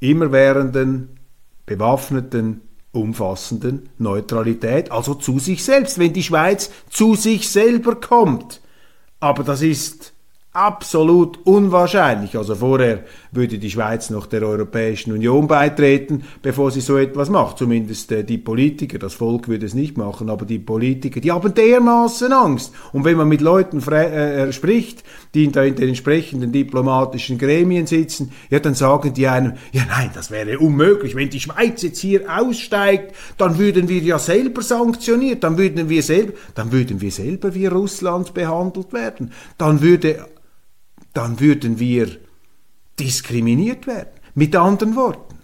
immerwährenden, 0.00 1.20
bewaffneten, 1.66 2.62
umfassenden 2.92 3.90
Neutralität, 3.98 4.90
also 4.90 5.14
zu 5.14 5.38
sich 5.38 5.62
selbst, 5.62 5.98
wenn 5.98 6.12
die 6.12 6.24
Schweiz 6.24 6.70
zu 6.88 7.14
sich 7.14 7.48
selber 7.48 8.00
kommt. 8.00 8.60
Aber 9.20 9.44
das 9.44 9.62
ist 9.62 10.14
absolut 10.60 11.38
unwahrscheinlich. 11.44 12.36
Also 12.36 12.54
vorher 12.54 13.04
würde 13.32 13.58
die 13.58 13.70
Schweiz 13.70 14.10
noch 14.10 14.26
der 14.26 14.42
Europäischen 14.42 15.12
Union 15.12 15.46
beitreten, 15.46 16.24
bevor 16.42 16.70
sie 16.70 16.82
so 16.82 16.98
etwas 16.98 17.30
macht. 17.30 17.56
Zumindest 17.56 18.12
äh, 18.12 18.24
die 18.24 18.36
Politiker, 18.36 18.98
das 18.98 19.14
Volk 19.14 19.48
würde 19.48 19.64
es 19.64 19.72
nicht 19.72 19.96
machen, 19.96 20.28
aber 20.28 20.44
die 20.44 20.58
Politiker, 20.58 21.20
die 21.20 21.32
haben 21.32 21.54
dermaßen 21.54 22.30
Angst. 22.32 22.74
Und 22.92 23.04
wenn 23.06 23.16
man 23.16 23.28
mit 23.28 23.40
Leuten 23.40 23.82
äh, 23.90 24.48
äh, 24.48 24.52
spricht, 24.52 25.02
die 25.32 25.44
in, 25.44 25.52
in 25.52 25.76
den 25.76 25.88
entsprechenden 25.88 26.52
diplomatischen 26.52 27.38
Gremien 27.38 27.86
sitzen, 27.86 28.32
ja, 28.50 28.58
dann 28.58 28.74
sagen 28.74 29.14
die 29.14 29.28
einem, 29.28 29.54
ja 29.72 29.84
nein, 29.88 30.10
das 30.12 30.30
wäre 30.30 30.58
unmöglich. 30.58 31.14
Wenn 31.14 31.30
die 31.30 31.40
Schweiz 31.40 31.80
jetzt 31.82 32.00
hier 32.00 32.24
aussteigt, 32.28 33.14
dann 33.38 33.58
würden 33.58 33.88
wir 33.88 34.02
ja 34.02 34.18
selber 34.18 34.60
sanktioniert, 34.60 35.42
dann 35.42 35.56
würden 35.56 35.88
wir 35.88 36.02
selber, 36.02 36.34
dann 36.54 36.70
würden 36.70 37.00
wir 37.00 37.10
selber 37.10 37.54
wie 37.54 37.66
Russland 37.66 38.34
behandelt 38.34 38.92
werden. 38.92 39.32
Dann 39.56 39.80
würde 39.80 40.26
dann 41.12 41.40
würden 41.40 41.78
wir 41.78 42.16
diskriminiert 42.98 43.86
werden. 43.86 44.10
Mit 44.34 44.54
anderen 44.54 44.96
Worten, 44.96 45.38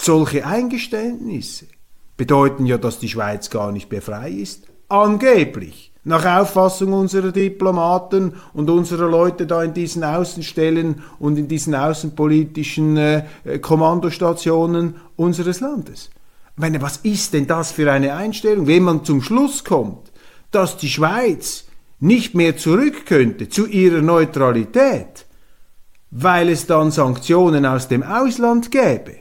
solche 0.00 0.46
Eingeständnisse 0.46 1.66
bedeuten 2.16 2.66
ja, 2.66 2.78
dass 2.78 2.98
die 2.98 3.08
Schweiz 3.08 3.48
gar 3.48 3.72
nicht 3.72 3.90
mehr 3.90 4.02
frei 4.02 4.30
ist. 4.30 4.66
Angeblich. 4.88 5.92
Nach 6.04 6.24
Auffassung 6.24 6.94
unserer 6.94 7.32
Diplomaten 7.32 8.34
und 8.54 8.70
unserer 8.70 9.08
Leute 9.08 9.46
da 9.46 9.62
in 9.62 9.74
diesen 9.74 10.04
Außenstellen 10.04 11.02
und 11.18 11.36
in 11.36 11.48
diesen 11.48 11.74
außenpolitischen 11.74 12.96
äh, 12.96 13.24
Kommandostationen 13.60 14.96
unseres 15.16 15.60
Landes. 15.60 16.10
Ich 16.54 16.60
meine, 16.60 16.80
was 16.80 16.96
ist 16.98 17.34
denn 17.34 17.46
das 17.46 17.72
für 17.72 17.92
eine 17.92 18.14
Einstellung, 18.14 18.66
wenn 18.66 18.82
man 18.82 19.04
zum 19.04 19.22
Schluss 19.22 19.64
kommt, 19.64 20.10
dass 20.50 20.78
die 20.78 20.88
Schweiz 20.88 21.67
nicht 22.00 22.34
mehr 22.34 22.56
zurück 22.56 23.06
könnte 23.06 23.48
zu 23.48 23.66
ihrer 23.66 24.02
Neutralität, 24.02 25.26
weil 26.10 26.48
es 26.48 26.66
dann 26.66 26.90
Sanktionen 26.90 27.66
aus 27.66 27.88
dem 27.88 28.02
Ausland 28.02 28.70
gäbe, 28.70 29.16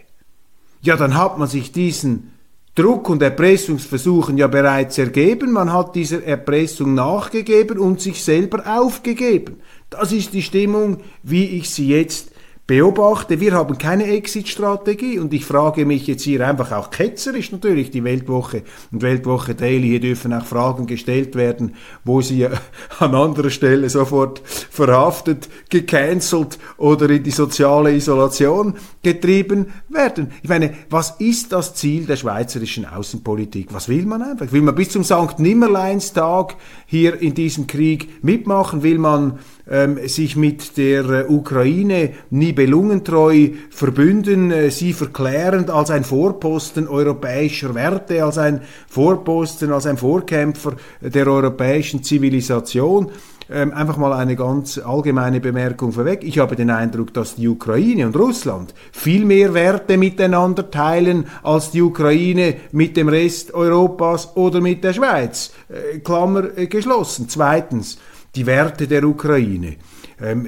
ja, 0.82 0.96
dann 0.96 1.16
hat 1.16 1.38
man 1.38 1.48
sich 1.48 1.72
diesen 1.72 2.32
Druck- 2.76 3.10
und 3.10 3.24
Erpressungsversuchen 3.24 4.38
ja 4.38 4.46
bereits 4.46 5.00
ergeben, 5.00 5.52
man 5.52 5.74
hat 5.74 5.96
dieser 5.96 6.24
Erpressung 6.24 6.94
nachgegeben 6.94 7.80
und 7.80 8.00
sich 8.00 8.24
selber 8.24 8.64
aufgegeben. 8.80 9.62
Das 9.90 10.12
ist 10.12 10.34
die 10.34 10.44
Stimmung, 10.44 11.00
wie 11.24 11.46
ich 11.58 11.72
sie 11.72 11.88
jetzt 11.88 12.30
beobachte, 12.68 13.40
wir 13.40 13.54
haben 13.54 13.78
keine 13.78 14.08
Exit-Strategie 14.08 15.20
und 15.20 15.34
ich 15.34 15.46
frage 15.46 15.86
mich 15.86 16.06
jetzt 16.06 16.24
hier 16.24 16.46
einfach 16.46 16.74
auch 16.74 16.90
ketzerisch 16.90 17.54
natürlich, 17.54 17.92
die 17.92 18.04
Weltwoche 18.04 18.64
und 18.92 19.02
Weltwoche 19.02 19.56
Daily, 19.56 19.88
hier 19.88 20.00
dürfen 20.02 20.34
auch 20.34 20.46
Fragen 20.46 20.86
gestellt 20.86 21.36
werden, 21.36 21.76
wo 22.04 22.20
sie 22.20 22.46
an 23.00 23.16
anderer 23.16 23.52
Stelle 23.52 23.90
sofort 23.90 24.42
verhaftet, 24.46 25.48
gecancelt 25.70 26.60
oder 26.76 27.10
in 27.10 27.24
die 27.24 27.32
soziale 27.32 27.94
Isolation 27.94 28.74
getrieben 29.02 29.68
werden. 29.88 30.34
Ich 30.44 30.50
meine, 30.50 30.74
was 30.90 31.16
ist 31.20 31.54
das 31.54 31.74
Ziel 31.74 32.06
der 32.06 32.18
schweizerischen 32.18 32.86
Außenpolitik? 32.86 33.74
Was 33.74 33.88
will 33.88 34.06
man 34.06 34.22
einfach? 34.22 34.52
Will 34.52 34.62
man 34.62 34.76
bis 34.76 34.90
zum 34.90 35.06
Sankt 35.06 35.40
Nimmerleinstag 35.40 36.56
hier 36.86 37.22
in 37.22 37.34
diesem 37.34 37.66
Krieg 37.66 38.22
mitmachen? 38.24 38.84
Will 38.84 39.00
man 39.00 39.40
ähm, 39.70 40.00
sich 40.08 40.36
mit 40.36 40.78
der 40.78 41.04
äh, 41.10 41.26
Ukraine 41.28 42.12
nibelungentreu 42.30 43.50
verbünden, 43.70 44.52
äh, 44.52 44.72
sie 44.72 44.94
verklärend 44.94 45.70
als 45.70 45.92
ein 45.92 46.04
Vorposten 46.04 46.88
europäischer 46.88 47.76
Werte, 47.76 48.24
als 48.24 48.38
ein 48.38 48.62
Vorposten, 48.88 49.72
als 49.72 49.86
ein 49.86 49.98
Vorkämpfer 49.98 50.74
der 51.02 51.28
europäischen 51.28 52.04
Zivilisation. 52.04 53.12
Ähm, 53.50 53.72
einfach 53.72 53.96
mal 53.96 54.12
eine 54.12 54.36
ganz 54.36 54.78
allgemeine 54.78 55.40
Bemerkung 55.40 55.94
vorweg. 55.94 56.22
Ich 56.24 56.38
habe 56.38 56.58
den 56.58 56.70
Eindruck, 56.70 57.14
dass 57.14 57.36
die 57.36 57.48
Ukraine 57.48 58.06
und 58.06 58.18
Russland 58.18 58.74
viel 58.92 59.24
mehr 59.24 59.54
Werte 59.54 59.98
miteinander 59.98 60.70
teilen 60.70 61.28
als 61.44 61.72
die 61.72 61.82
Ukraine 61.82 62.56
mit 62.74 62.98
dem 62.98 63.08
Rest 63.08 63.54
Europas 63.54 64.36
oder 64.36 64.60
mit 64.60 64.84
der 64.84 64.92
Schweiz. 64.92 65.54
Äh, 65.70 66.00
Klammer 66.00 66.58
äh, 66.58 66.68
geschlossen. 66.68 67.30
Zweitens, 67.30 67.98
die 68.38 68.46
Werte 68.46 68.88
der 68.88 69.04
Ukraine. 69.04 69.76
Ähm, 70.22 70.48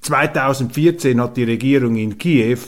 2014 0.00 1.20
hat 1.20 1.36
die 1.36 1.44
Regierung 1.44 1.96
in 1.96 2.18
Kiew 2.18 2.58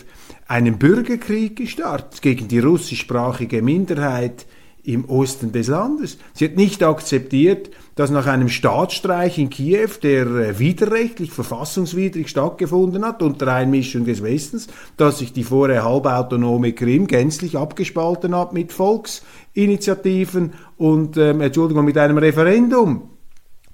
einen 0.47 0.79
Bürgerkrieg 0.79 1.57
gestartet 1.57 2.23
gegen 2.23 2.49
die 2.49 2.61
russischsprachige 2.61 3.61
Minderheit 3.61 4.47
im 4.85 5.07
Osten 5.07 5.51
des 5.51 5.69
Landes. 5.69 6.19
Sie 6.35 6.45
hat 6.45 6.57
nicht 6.57 6.83
akzeptiert, 6.83 7.71
dass 7.95 8.11
nach 8.11 8.27
einem 8.27 8.51
Staatsstreich 8.51 9.39
in 9.39 9.49
Kiew, 9.49 9.89
der 10.03 10.27
äh, 10.27 10.59
widerrechtlich, 10.59 11.33
verfassungswidrig 11.33 12.29
stattgefunden 12.29 13.05
hat, 13.05 13.23
unter 13.23 13.49
Einmischung 13.53 14.05
des 14.05 14.23
Westens, 14.23 14.69
dass 14.97 15.19
sich 15.19 15.33
die 15.33 15.45
vorher 15.45 15.85
halbautonome 15.85 16.75
Krim 16.75 17.07
gänzlich 17.07 17.57
abgespalten 17.57 18.37
hat 18.37 18.53
mit 18.53 18.73
Volksinitiativen 18.73 20.53
und, 20.77 21.17
ähm, 21.17 21.41
Entschuldigung, 21.41 21.87
mit 21.87 21.97
einem 21.97 22.19
Referendum 22.19 23.14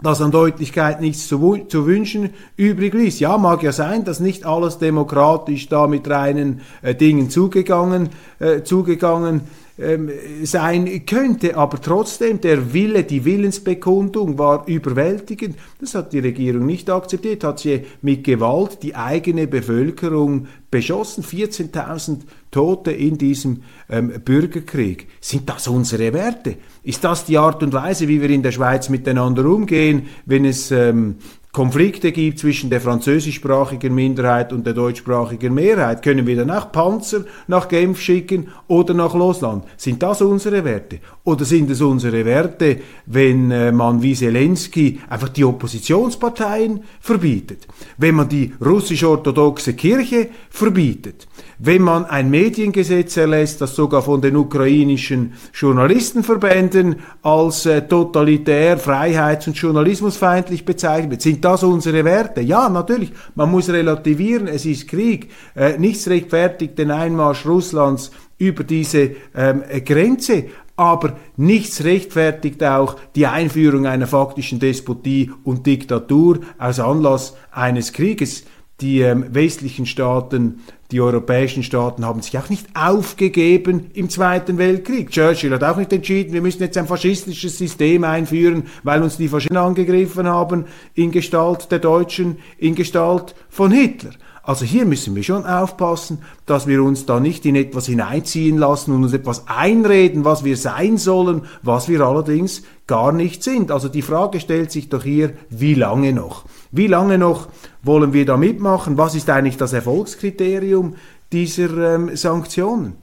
dass 0.03 0.21
an 0.21 0.31
Deutlichkeit 0.31 1.01
nichts 1.01 1.29
zu, 1.29 1.67
zu, 1.69 1.87
wünschen 1.87 2.31
übrig 2.57 2.95
ließ. 2.95 3.21
Ja, 3.21 3.39
mag 3.39 3.63
ja 3.63 3.73
sein, 3.73 4.05
dass 4.05 4.21
nicht 4.21 4.47
alles 4.47 4.79
demokratisch 4.79 5.69
da 5.69 5.87
mit 5.87 6.09
reinen 6.09 6.61
äh, 6.83 6.95
Dingen 6.95 7.31
zugegangen, 7.31 8.11
äh, 8.39 8.63
zugegangen 8.63 9.43
ähm, 9.81 10.11
sein 10.45 11.05
könnte. 11.07 11.57
Aber 11.57 11.81
trotzdem, 11.81 12.41
der 12.41 12.73
Wille, 12.73 13.05
die 13.05 13.25
Willensbekundung 13.25 14.39
war 14.39 14.67
überwältigend. 14.67 15.57
Das 15.81 15.95
hat 15.95 16.13
die 16.13 16.19
Regierung 16.19 16.67
nicht 16.67 16.91
akzeptiert, 16.91 17.45
hat 17.45 17.61
sie 17.61 17.83
mit 18.03 18.25
Gewalt 18.25 18.83
die 18.83 18.95
eigene 18.95 19.47
Bevölkerung 19.47 20.47
beschossen. 20.71 21.25
14.000 21.25 22.21
Tote 22.51 22.91
in 22.93 23.19
diesem 23.19 23.63
ähm, 23.89 24.13
Bürgerkrieg. 24.25 25.09
Sind 25.21 25.49
das 25.49 25.69
unsere 25.69 26.13
Werte? 26.13 26.57
Ist 26.83 27.05
das 27.05 27.25
die 27.25 27.39
Art 27.39 27.63
und 27.63 27.73
Weise, 27.73 28.09
wie 28.09 28.21
wir 28.21 28.31
in 28.31 28.43
der 28.43 28.53
Schweiz 28.53 28.89
miteinander 28.89 29.45
umgehen, 29.45 30.09
wenn 30.27 30.45
es 30.45 30.71
ähm, 30.71 31.17
Konflikte 31.53 32.13
gibt 32.13 32.39
zwischen 32.39 32.71
der 32.71 32.81
französischsprachigen 32.81 33.93
Minderheit 33.93 34.53
und 34.53 34.65
der 34.65 34.73
deutschsprachigen 34.73 35.53
Mehrheit, 35.53 36.01
können 36.01 36.25
wir 36.25 36.37
dann 36.37 36.51
auch 36.53 36.71
Panzer 36.71 37.25
nach 37.49 37.67
Genf 37.67 38.01
schicken 38.01 38.49
oder 38.69 38.95
nach 38.95 39.15
Losland. 39.15 39.65
Sind 39.77 40.01
das 40.01 40.23
unsere 40.23 40.65
Werte? 40.65 41.01
Oder 41.25 41.45
sind 41.45 41.69
es 41.71 41.81
unsere 41.81 42.25
Werte, 42.25 42.79
wenn 43.07 43.51
äh, 43.51 43.73
man 43.73 44.01
wie 44.01 44.15
Zelensky 44.15 45.01
einfach 45.09 45.29
die 45.29 45.45
Oppositionsparteien 45.45 46.85
verbietet? 47.01 47.67
Wenn 47.99 48.15
man 48.15 48.29
die 48.29 48.53
russisch-orthodoxe 48.65 49.75
Kirche 49.75 50.29
verbietet? 50.51 51.27
Wenn 51.63 51.83
man 51.83 52.07
ein 52.07 52.31
Mediengesetz 52.31 53.19
erlässt, 53.19 53.61
das 53.61 53.77
sogar 53.77 54.03
von 54.03 54.23
den 54.23 54.35
ukrainischen 54.37 55.35
Journalistenverbänden 55.53 56.97
als 57.23 57.67
äh, 57.67 57.87
totalitär, 57.87 58.79
freiheits- 58.79 59.47
und 59.47 59.59
journalismusfeindlich 59.59 60.65
bezeichnet 60.65 61.11
wird. 61.11 61.23
Sind 61.23 61.45
das 61.45 61.63
unsere 61.63 62.05
Werte? 62.05 62.41
Ja, 62.41 62.71
natürlich. 62.71 63.13
Man 63.35 63.51
muss 63.51 63.69
relativieren. 63.69 64.47
Es 64.47 64.65
ist 64.65 64.89
Krieg. 64.89 65.31
Äh, 65.55 65.77
nichts 65.77 66.09
rechtfertigt 66.09 66.79
den 66.79 66.91
Einmarsch 66.91 67.45
Russlands 67.45 68.11
über 68.39 68.65
diese 68.65 69.11
ähm, 69.35 69.63
Grenze. 69.85 70.47
Aber 70.77 71.19
nichts 71.37 71.85
rechtfertigt 71.85 72.65
auch 72.65 72.97
die 73.15 73.27
Einführung 73.27 73.87
einer 73.87 74.07
faktischen 74.07 74.61
Despotie 74.61 75.31
und 75.45 75.67
Diktatur 75.67 76.41
aus 76.57 76.81
Anlass 76.81 77.37
eines 77.53 77.93
Krieges. 77.93 78.45
Die 78.81 79.03
ähm, 79.03 79.27
westlichen 79.29 79.85
Staaten 79.85 80.61
die 80.93 81.01
europäischen 81.01 81.63
Staaten 81.63 82.05
haben 82.05 82.23
sich 82.23 82.37
auch 82.39 82.49
nicht 82.49 82.67
aufgegeben 82.75 83.91
im 83.95 84.11
Zweiten 84.11 84.59
Weltkrieg. 84.59 85.11
Churchill 85.11 85.53
hat 85.53 85.65
auch 85.65 85.77
nicht 85.77 85.93
entschieden, 85.93 86.33
wir 86.33 86.43
müssen 86.43 86.63
jetzt 86.63 86.77
ein 86.77 86.87
faschistisches 86.87 87.59
System 87.59 88.05
einführen, 88.05 88.65
weil 88.83 89.03
uns 89.03 89.17
die 89.17 89.29
Faschisten 89.29 89.57
angegriffen 89.57 90.27
haben 90.27 90.67
in 90.95 91.11
Gestalt 91.11 91.71
der 91.71 91.79
Deutschen, 91.79 92.39
in 92.59 92.75
Gestalt 92.75 93.35
von 93.49 93.71
Hitler. 93.71 94.11
Also 94.43 94.65
hier 94.65 94.87
müssen 94.87 95.15
wir 95.15 95.23
schon 95.23 95.45
aufpassen, 95.45 96.23
dass 96.47 96.67
wir 96.67 96.83
uns 96.83 97.05
da 97.05 97.21
nicht 97.21 97.45
in 97.45 97.57
etwas 97.57 97.87
hineinziehen 97.87 98.57
lassen 98.57 98.93
und 98.95 99.05
uns 99.05 99.13
etwas 99.13 99.47
einreden, 99.49 100.25
was 100.25 100.45
wir 100.45 100.57
sein 100.57 100.97
sollen, 100.97 101.43
was 101.63 101.89
wir 101.89 102.01
allerdings 102.01 102.63
gar 102.87 103.13
nicht 103.13 103.43
sind. 103.43 103.71
Also 103.71 103.89
die 103.89 104.03
Frage 104.03 104.41
stellt 104.41 104.73
sich 104.73 104.89
doch 104.89 105.03
hier, 105.03 105.35
wie 105.51 105.75
lange 105.75 106.13
noch? 106.13 106.47
Wie 106.73 106.87
lange 106.87 107.19
noch 107.19 107.49
wollen 107.83 108.13
wir 108.13 108.25
da 108.25 108.37
mitmachen? 108.37 108.97
Was 108.97 109.15
ist 109.15 109.29
eigentlich 109.29 109.59
das 109.59 109.73
Erfolgskriterium 109.73 110.97
dieser 111.33 111.95
ähm, 111.95 112.17
Sanktionen? 112.17 112.97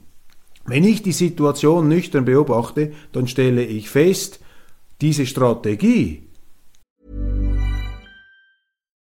Wenn 0.65 0.83
ich 0.83 1.01
die 1.01 1.13
Situation 1.13 1.87
nüchtern 1.87 2.25
beobachte, 2.25 2.91
dann 3.13 3.27
stelle 3.27 3.63
ich 3.63 3.89
fest, 3.89 4.41
diese 4.99 5.25
Strategie, 5.25 6.26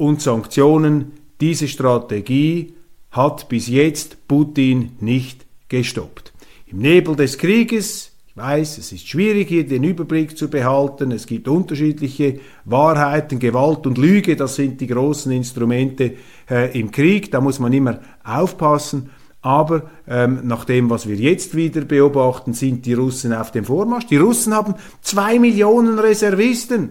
und 0.00 0.22
Sanktionen, 0.22 1.12
diese 1.42 1.68
Strategie 1.68 2.72
hat 3.10 3.50
bis 3.50 3.68
jetzt 3.68 4.26
Putin 4.26 4.92
nicht 5.00 5.44
gestoppt. 5.68 6.32
Im 6.66 6.78
Nebel 6.78 7.16
des 7.16 7.36
Krieges, 7.36 8.12
ich 8.26 8.34
weiß, 8.34 8.78
es 8.78 8.92
ist 8.92 9.06
schwierig 9.06 9.48
hier 9.48 9.66
den 9.66 9.84
Überblick 9.84 10.38
zu 10.38 10.48
behalten, 10.48 11.12
es 11.12 11.26
gibt 11.26 11.48
unterschiedliche 11.48 12.40
Wahrheiten, 12.64 13.38
Gewalt 13.38 13.86
und 13.86 13.98
Lüge, 13.98 14.36
das 14.36 14.54
sind 14.54 14.80
die 14.80 14.86
großen 14.86 15.32
Instrumente 15.32 16.14
äh, 16.48 16.78
im 16.80 16.90
Krieg, 16.90 17.30
da 17.30 17.42
muss 17.42 17.58
man 17.58 17.74
immer 17.74 18.00
aufpassen. 18.24 19.10
Aber 19.42 19.90
ähm, 20.08 20.40
nach 20.44 20.64
dem, 20.64 20.88
was 20.88 21.08
wir 21.08 21.16
jetzt 21.16 21.54
wieder 21.54 21.82
beobachten, 21.82 22.54
sind 22.54 22.86
die 22.86 22.94
Russen 22.94 23.34
auf 23.34 23.52
dem 23.52 23.66
Vormarsch. 23.66 24.06
Die 24.06 24.16
Russen 24.16 24.54
haben 24.54 24.76
zwei 25.02 25.38
Millionen 25.38 25.98
Reservisten. 25.98 26.90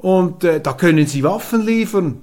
Und 0.00 0.44
äh, 0.44 0.60
da 0.60 0.72
können 0.72 1.06
sie 1.06 1.22
Waffen 1.22 1.64
liefern 1.64 2.20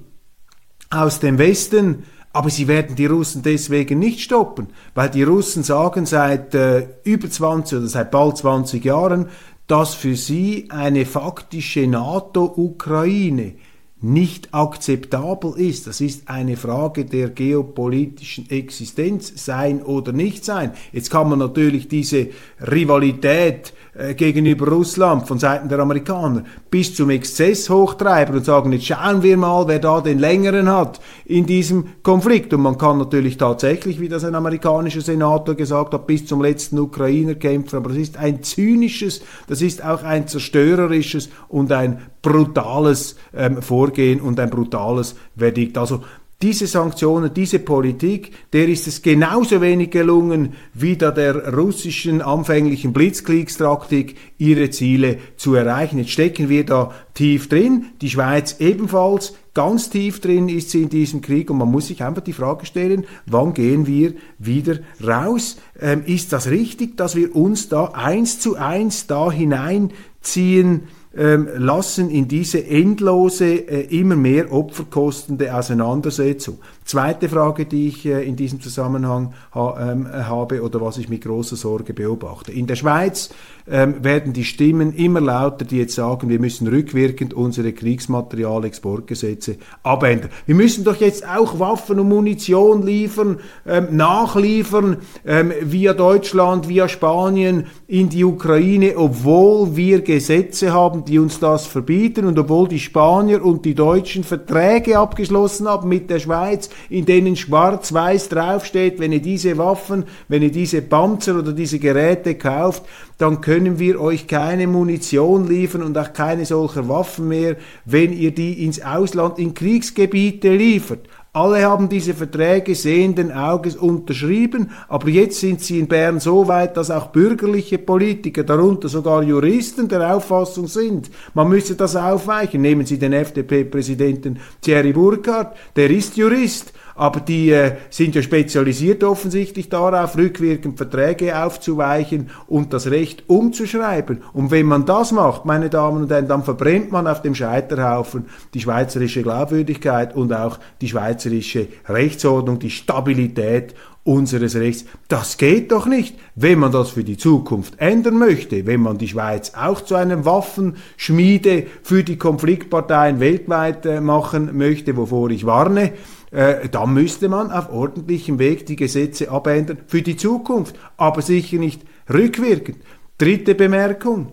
aus 0.90 1.20
dem 1.20 1.38
Westen, 1.38 2.04
aber 2.32 2.50
sie 2.50 2.66
werden 2.66 2.96
die 2.96 3.06
Russen 3.06 3.42
deswegen 3.42 4.00
nicht 4.00 4.20
stoppen, 4.20 4.68
weil 4.94 5.10
die 5.10 5.22
Russen 5.22 5.62
sagen 5.62 6.04
seit 6.04 6.54
äh, 6.54 6.88
über 7.04 7.30
20 7.30 7.78
oder 7.78 7.86
seit 7.86 8.10
bald 8.10 8.36
20 8.36 8.84
Jahren, 8.84 9.28
dass 9.68 9.94
für 9.94 10.16
sie 10.16 10.66
eine 10.70 11.06
faktische 11.06 11.86
NATO-Ukraine 11.86 13.54
nicht 14.00 14.54
akzeptabel 14.54 15.54
ist. 15.58 15.86
Das 15.86 16.00
ist 16.00 16.28
eine 16.28 16.56
Frage 16.56 17.04
der 17.04 17.30
geopolitischen 17.30 18.48
Existenz, 18.50 19.32
sein 19.44 19.82
oder 19.82 20.12
nicht 20.12 20.44
sein. 20.44 20.72
Jetzt 20.92 21.10
kann 21.10 21.28
man 21.28 21.38
natürlich 21.38 21.88
diese 21.88 22.28
Rivalität 22.60 23.72
äh, 23.98 24.14
gegenüber 24.14 24.68
Russland 24.68 25.26
von 25.26 25.40
Seiten 25.40 25.68
der 25.68 25.80
Amerikaner 25.80 26.44
bis 26.70 26.94
zum 26.94 27.10
Exzess 27.10 27.68
hochtreiben 27.68 28.36
und 28.36 28.44
sagen, 28.44 28.72
jetzt 28.72 28.86
schauen 28.86 29.24
wir 29.24 29.36
mal, 29.36 29.66
wer 29.66 29.80
da 29.80 30.00
den 30.00 30.20
längeren 30.20 30.68
hat 30.68 31.00
in 31.24 31.46
diesem 31.46 31.84
Konflikt. 32.04 32.54
Und 32.54 32.60
man 32.60 32.78
kann 32.78 32.98
natürlich 32.98 33.38
tatsächlich, 33.38 34.00
wie 34.00 34.08
das 34.08 34.24
ein 34.24 34.36
amerikanischer 34.36 35.00
Senator 35.00 35.56
gesagt 35.56 35.94
hat, 35.94 36.06
bis 36.06 36.26
zum 36.26 36.40
letzten 36.40 36.78
Ukrainer 36.78 37.34
kämpfen, 37.34 37.76
aber 37.76 37.88
das 37.88 37.98
ist 37.98 38.16
ein 38.18 38.44
zynisches, 38.44 39.20
das 39.48 39.62
ist 39.62 39.84
auch 39.84 40.04
ein 40.04 40.28
zerstörerisches 40.28 41.28
und 41.48 41.72
ein 41.72 41.98
brutales 42.22 43.16
ähm, 43.34 43.62
Vorgehen 43.62 44.20
und 44.20 44.38
ein 44.38 44.50
brutales 44.50 45.16
Verdikt. 45.36 45.76
Also 45.76 46.02
diese 46.40 46.68
Sanktionen, 46.68 47.34
diese 47.34 47.58
Politik, 47.58 48.30
der 48.52 48.68
ist 48.68 48.86
es 48.86 49.02
genauso 49.02 49.60
wenig 49.60 49.90
gelungen, 49.90 50.52
wie 50.72 50.96
da 50.96 51.10
der 51.10 51.52
russischen 51.52 52.22
anfänglichen 52.22 52.92
Blitzkriegstaktik 52.92 54.16
ihre 54.38 54.70
Ziele 54.70 55.18
zu 55.36 55.56
erreichen. 55.56 55.98
Jetzt 55.98 56.12
stecken 56.12 56.48
wir 56.48 56.64
da 56.64 56.92
tief 57.14 57.48
drin, 57.48 57.86
die 58.00 58.10
Schweiz 58.10 58.60
ebenfalls, 58.60 59.34
ganz 59.52 59.90
tief 59.90 60.20
drin 60.20 60.48
ist 60.48 60.70
sie 60.70 60.82
in 60.82 60.88
diesem 60.88 61.22
Krieg 61.22 61.50
und 61.50 61.58
man 61.58 61.72
muss 61.72 61.88
sich 61.88 62.04
einfach 62.04 62.22
die 62.22 62.32
Frage 62.32 62.66
stellen, 62.66 63.04
wann 63.26 63.52
gehen 63.52 63.88
wir 63.88 64.14
wieder 64.38 64.78
raus? 65.04 65.56
Ähm, 65.80 66.04
ist 66.06 66.32
das 66.32 66.48
richtig, 66.48 66.96
dass 66.96 67.16
wir 67.16 67.34
uns 67.34 67.68
da 67.68 67.86
eins 67.86 68.38
zu 68.38 68.54
eins 68.54 69.08
da 69.08 69.32
hineinziehen? 69.32 70.82
Ähm, 71.16 71.48
lassen 71.56 72.10
in 72.10 72.28
diese 72.28 72.64
endlose, 72.66 73.46
äh, 73.46 73.98
immer 73.98 74.16
mehr 74.16 74.52
opferkostende 74.52 75.54
Auseinandersetzung. 75.54 76.58
Zweite 76.84 77.28
Frage, 77.28 77.66
die 77.66 77.88
ich 77.88 78.06
äh, 78.06 78.26
in 78.26 78.36
diesem 78.36 78.60
Zusammenhang 78.60 79.32
ha, 79.54 79.92
ähm, 79.92 80.06
habe 80.10 80.62
oder 80.62 80.80
was 80.80 80.98
ich 80.98 81.08
mit 81.08 81.22
großer 81.22 81.56
Sorge 81.56 81.94
beobachte. 81.94 82.52
In 82.52 82.66
der 82.66 82.76
Schweiz 82.76 83.30
ähm, 83.70 84.02
werden 84.02 84.32
die 84.32 84.44
Stimmen 84.44 84.92
immer 84.94 85.20
lauter, 85.20 85.64
die 85.64 85.78
jetzt 85.78 85.94
sagen, 85.94 86.28
wir 86.28 86.38
müssen 86.38 86.66
rückwirkend 86.68 87.34
unsere 87.34 87.72
Kriegsmaterialexportgesetze 87.72 89.56
abändern. 89.82 90.30
Wir 90.46 90.54
müssen 90.54 90.84
doch 90.84 90.96
jetzt 90.96 91.26
auch 91.28 91.58
Waffen 91.58 92.00
und 92.00 92.08
Munition 92.08 92.84
liefern, 92.84 93.40
ähm, 93.66 93.88
nachliefern, 93.90 94.98
ähm, 95.26 95.52
via 95.62 95.94
Deutschland, 95.94 96.68
via 96.68 96.88
Spanien 96.88 97.66
in 97.86 98.08
die 98.08 98.24
Ukraine, 98.24 98.96
obwohl 98.96 99.76
wir 99.76 100.00
Gesetze 100.00 100.72
haben, 100.72 101.04
die 101.04 101.18
uns 101.18 101.38
das 101.40 101.66
verbieten 101.66 102.26
und 102.26 102.38
obwohl 102.38 102.68
die 102.68 102.80
Spanier 102.80 103.44
und 103.44 103.64
die 103.64 103.74
Deutschen 103.74 104.24
Verträge 104.24 104.98
abgeschlossen 104.98 105.68
haben 105.68 105.88
mit 105.88 106.10
der 106.10 106.18
Schweiz, 106.18 106.70
in 106.88 107.06
denen 107.06 107.36
schwarz-weiß 107.36 108.28
draufsteht, 108.28 108.98
wenn 108.98 109.12
ihr 109.12 109.22
diese 109.22 109.58
Waffen, 109.58 110.04
wenn 110.28 110.42
ihr 110.42 110.52
diese 110.52 110.82
Panzer 110.82 111.38
oder 111.38 111.52
diese 111.52 111.78
Geräte 111.78 112.34
kauft, 112.34 112.84
dann 113.18 113.40
können 113.40 113.78
wir 113.78 114.00
euch 114.00 114.28
keine 114.28 114.66
Munition 114.66 115.48
liefern 115.48 115.82
und 115.82 115.98
auch 115.98 116.12
keine 116.12 116.46
solcher 116.46 116.88
Waffen 116.88 117.28
mehr, 117.28 117.56
wenn 117.84 118.12
ihr 118.12 118.30
die 118.30 118.64
ins 118.64 118.80
Ausland, 118.80 119.38
in 119.38 119.54
Kriegsgebiete 119.54 120.54
liefert. 120.54 121.08
Alle 121.32 121.62
haben 121.62 121.88
diese 121.88 122.14
Verträge 122.14 122.74
sehenden 122.74 123.30
Auges 123.30 123.76
unterschrieben, 123.76 124.70
aber 124.88 125.08
jetzt 125.08 125.38
sind 125.38 125.60
sie 125.60 125.78
in 125.78 125.86
Bern 125.86 126.20
so 126.20 126.48
weit, 126.48 126.76
dass 126.76 126.90
auch 126.90 127.08
bürgerliche 127.08 127.78
Politiker, 127.78 128.44
darunter 128.44 128.88
sogar 128.88 129.22
Juristen, 129.22 129.88
der 129.88 130.16
Auffassung 130.16 130.66
sind, 130.66 131.10
man 131.34 131.48
müsse 131.48 131.74
das 131.76 131.96
aufweichen. 131.96 132.62
Nehmen 132.62 132.86
Sie 132.86 132.98
den 132.98 133.12
FDP-Präsidenten 133.12 134.38
Thierry 134.62 134.92
Burkhardt, 134.92 135.56
der 135.76 135.90
ist 135.90 136.16
Jurist 136.16 136.72
aber 136.98 137.20
die 137.20 137.50
äh, 137.50 137.76
sind 137.90 138.16
ja 138.16 138.22
spezialisiert 138.22 139.04
offensichtlich 139.04 139.68
darauf, 139.68 140.16
rückwirkend 140.16 140.76
Verträge 140.76 141.40
aufzuweichen 141.40 142.30
und 142.48 142.72
das 142.72 142.90
Recht 142.90 143.22
umzuschreiben. 143.28 144.22
Und 144.32 144.50
wenn 144.50 144.66
man 144.66 144.84
das 144.84 145.12
macht, 145.12 145.44
meine 145.44 145.70
Damen 145.70 146.02
und 146.02 146.10
Herren, 146.10 146.26
dann 146.26 146.42
verbrennt 146.42 146.90
man 146.90 147.06
auf 147.06 147.22
dem 147.22 147.36
Scheiterhaufen 147.36 148.26
die 148.52 148.60
schweizerische 148.60 149.22
Glaubwürdigkeit 149.22 150.16
und 150.16 150.32
auch 150.32 150.58
die 150.80 150.88
schweizerische 150.88 151.68
Rechtsordnung, 151.86 152.58
die 152.58 152.70
Stabilität 152.70 153.76
unseres 154.02 154.56
Rechts. 154.56 154.86
Das 155.06 155.36
geht 155.36 155.70
doch 155.70 155.86
nicht, 155.86 156.16
wenn 156.34 156.58
man 156.58 156.72
das 156.72 156.90
für 156.90 157.04
die 157.04 157.18
Zukunft 157.18 157.74
ändern 157.78 158.18
möchte, 158.18 158.66
wenn 158.66 158.80
man 158.80 158.98
die 158.98 159.08
Schweiz 159.08 159.52
auch 159.54 159.82
zu 159.82 159.94
einem 159.94 160.24
Waffenschmiede 160.24 161.66
für 161.82 162.02
die 162.02 162.16
Konfliktparteien 162.16 163.20
weltweit 163.20 163.86
äh, 163.86 164.00
machen 164.00 164.56
möchte, 164.56 164.96
wovor 164.96 165.30
ich 165.30 165.46
warne 165.46 165.92
äh, 166.30 166.68
dann 166.68 166.92
müsste 166.94 167.28
man 167.28 167.50
auf 167.50 167.70
ordentlichem 167.72 168.38
Weg 168.38 168.66
die 168.66 168.76
Gesetze 168.76 169.30
abändern 169.30 169.78
für 169.86 170.02
die 170.02 170.16
Zukunft, 170.16 170.76
aber 170.96 171.22
sicher 171.22 171.58
nicht 171.58 171.82
rückwirkend. 172.12 172.78
Dritte 173.16 173.54
Bemerkung. 173.54 174.32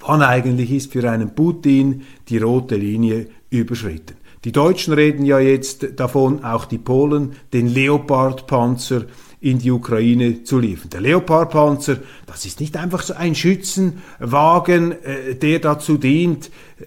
Wann 0.00 0.22
eigentlich 0.22 0.70
ist 0.70 0.92
für 0.92 1.10
einen 1.10 1.34
Putin 1.34 2.02
die 2.28 2.38
rote 2.38 2.76
Linie 2.76 3.26
überschritten? 3.50 4.16
Die 4.44 4.52
Deutschen 4.52 4.94
reden 4.94 5.24
ja 5.24 5.40
jetzt 5.40 5.98
davon, 5.98 6.44
auch 6.44 6.64
die 6.64 6.78
Polen, 6.78 7.32
den 7.52 7.66
Leopard-Panzer 7.66 9.06
in 9.40 9.58
die 9.58 9.70
Ukraine 9.70 10.44
zu 10.44 10.58
liefern. 10.58 10.90
Der 10.90 11.00
Leopard-Panzer, 11.00 11.98
das 12.26 12.44
ist 12.44 12.60
nicht 12.60 12.76
einfach 12.76 13.02
so 13.02 13.14
ein 13.14 13.34
Schützenwagen, 13.34 14.92
äh, 15.02 15.34
der 15.34 15.58
dazu 15.58 15.96
dient, 15.96 16.50
äh, 16.78 16.84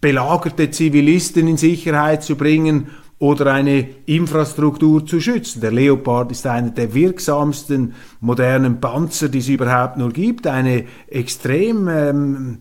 belagerte 0.00 0.70
Zivilisten 0.70 1.46
in 1.46 1.56
Sicherheit 1.56 2.24
zu 2.24 2.34
bringen 2.34 2.88
oder 3.22 3.52
eine 3.52 3.88
Infrastruktur 4.06 5.06
zu 5.06 5.20
schützen. 5.20 5.60
Der 5.60 5.70
Leopard 5.70 6.32
ist 6.32 6.44
einer 6.44 6.70
der 6.70 6.92
wirksamsten 6.92 7.94
modernen 8.18 8.80
Panzer, 8.80 9.28
die 9.28 9.38
es 9.38 9.48
überhaupt 9.48 9.96
nur 9.96 10.10
gibt. 10.10 10.48
Eine 10.48 10.86
extrem 11.06 11.86
ähm, 11.86 12.58